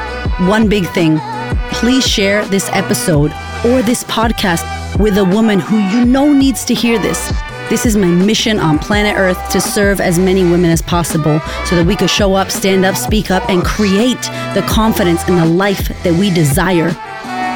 one 0.47 0.69
big 0.69 0.87
thing. 0.87 1.19
Please 1.69 2.07
share 2.07 2.45
this 2.45 2.69
episode 2.71 3.33
or 3.65 3.81
this 3.81 4.05
podcast 4.05 4.63
with 4.99 5.17
a 5.17 5.25
woman 5.25 5.59
who 5.59 5.79
you 5.89 6.05
know 6.05 6.31
needs 6.31 6.63
to 6.63 6.73
hear 6.73 6.97
this. 6.97 7.29
This 7.69 7.85
is 7.85 7.97
my 7.97 8.07
mission 8.07 8.57
on 8.57 8.79
planet 8.79 9.17
Earth 9.17 9.51
to 9.51 9.59
serve 9.59 9.99
as 9.99 10.17
many 10.17 10.43
women 10.43 10.71
as 10.71 10.81
possible 10.81 11.41
so 11.65 11.75
that 11.75 11.85
we 11.85 11.97
could 11.97 12.09
show 12.09 12.35
up, 12.35 12.51
stand 12.51 12.85
up, 12.85 12.95
speak 12.95 13.31
up, 13.31 13.49
and 13.49 13.65
create 13.65 14.21
the 14.55 14.65
confidence 14.69 15.27
and 15.27 15.37
the 15.37 15.45
life 15.45 15.89
that 16.03 16.13
we 16.13 16.29
desire. 16.33 16.95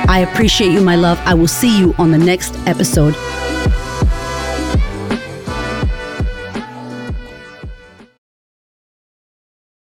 I 0.09 0.27
appreciate 0.29 0.73
you, 0.73 0.81
my 0.81 0.97
love. 0.97 1.17
I 1.23 1.33
will 1.35 1.47
see 1.47 1.79
you 1.79 1.95
on 1.97 2.11
the 2.11 2.17
next 2.17 2.57
episode. 2.67 3.15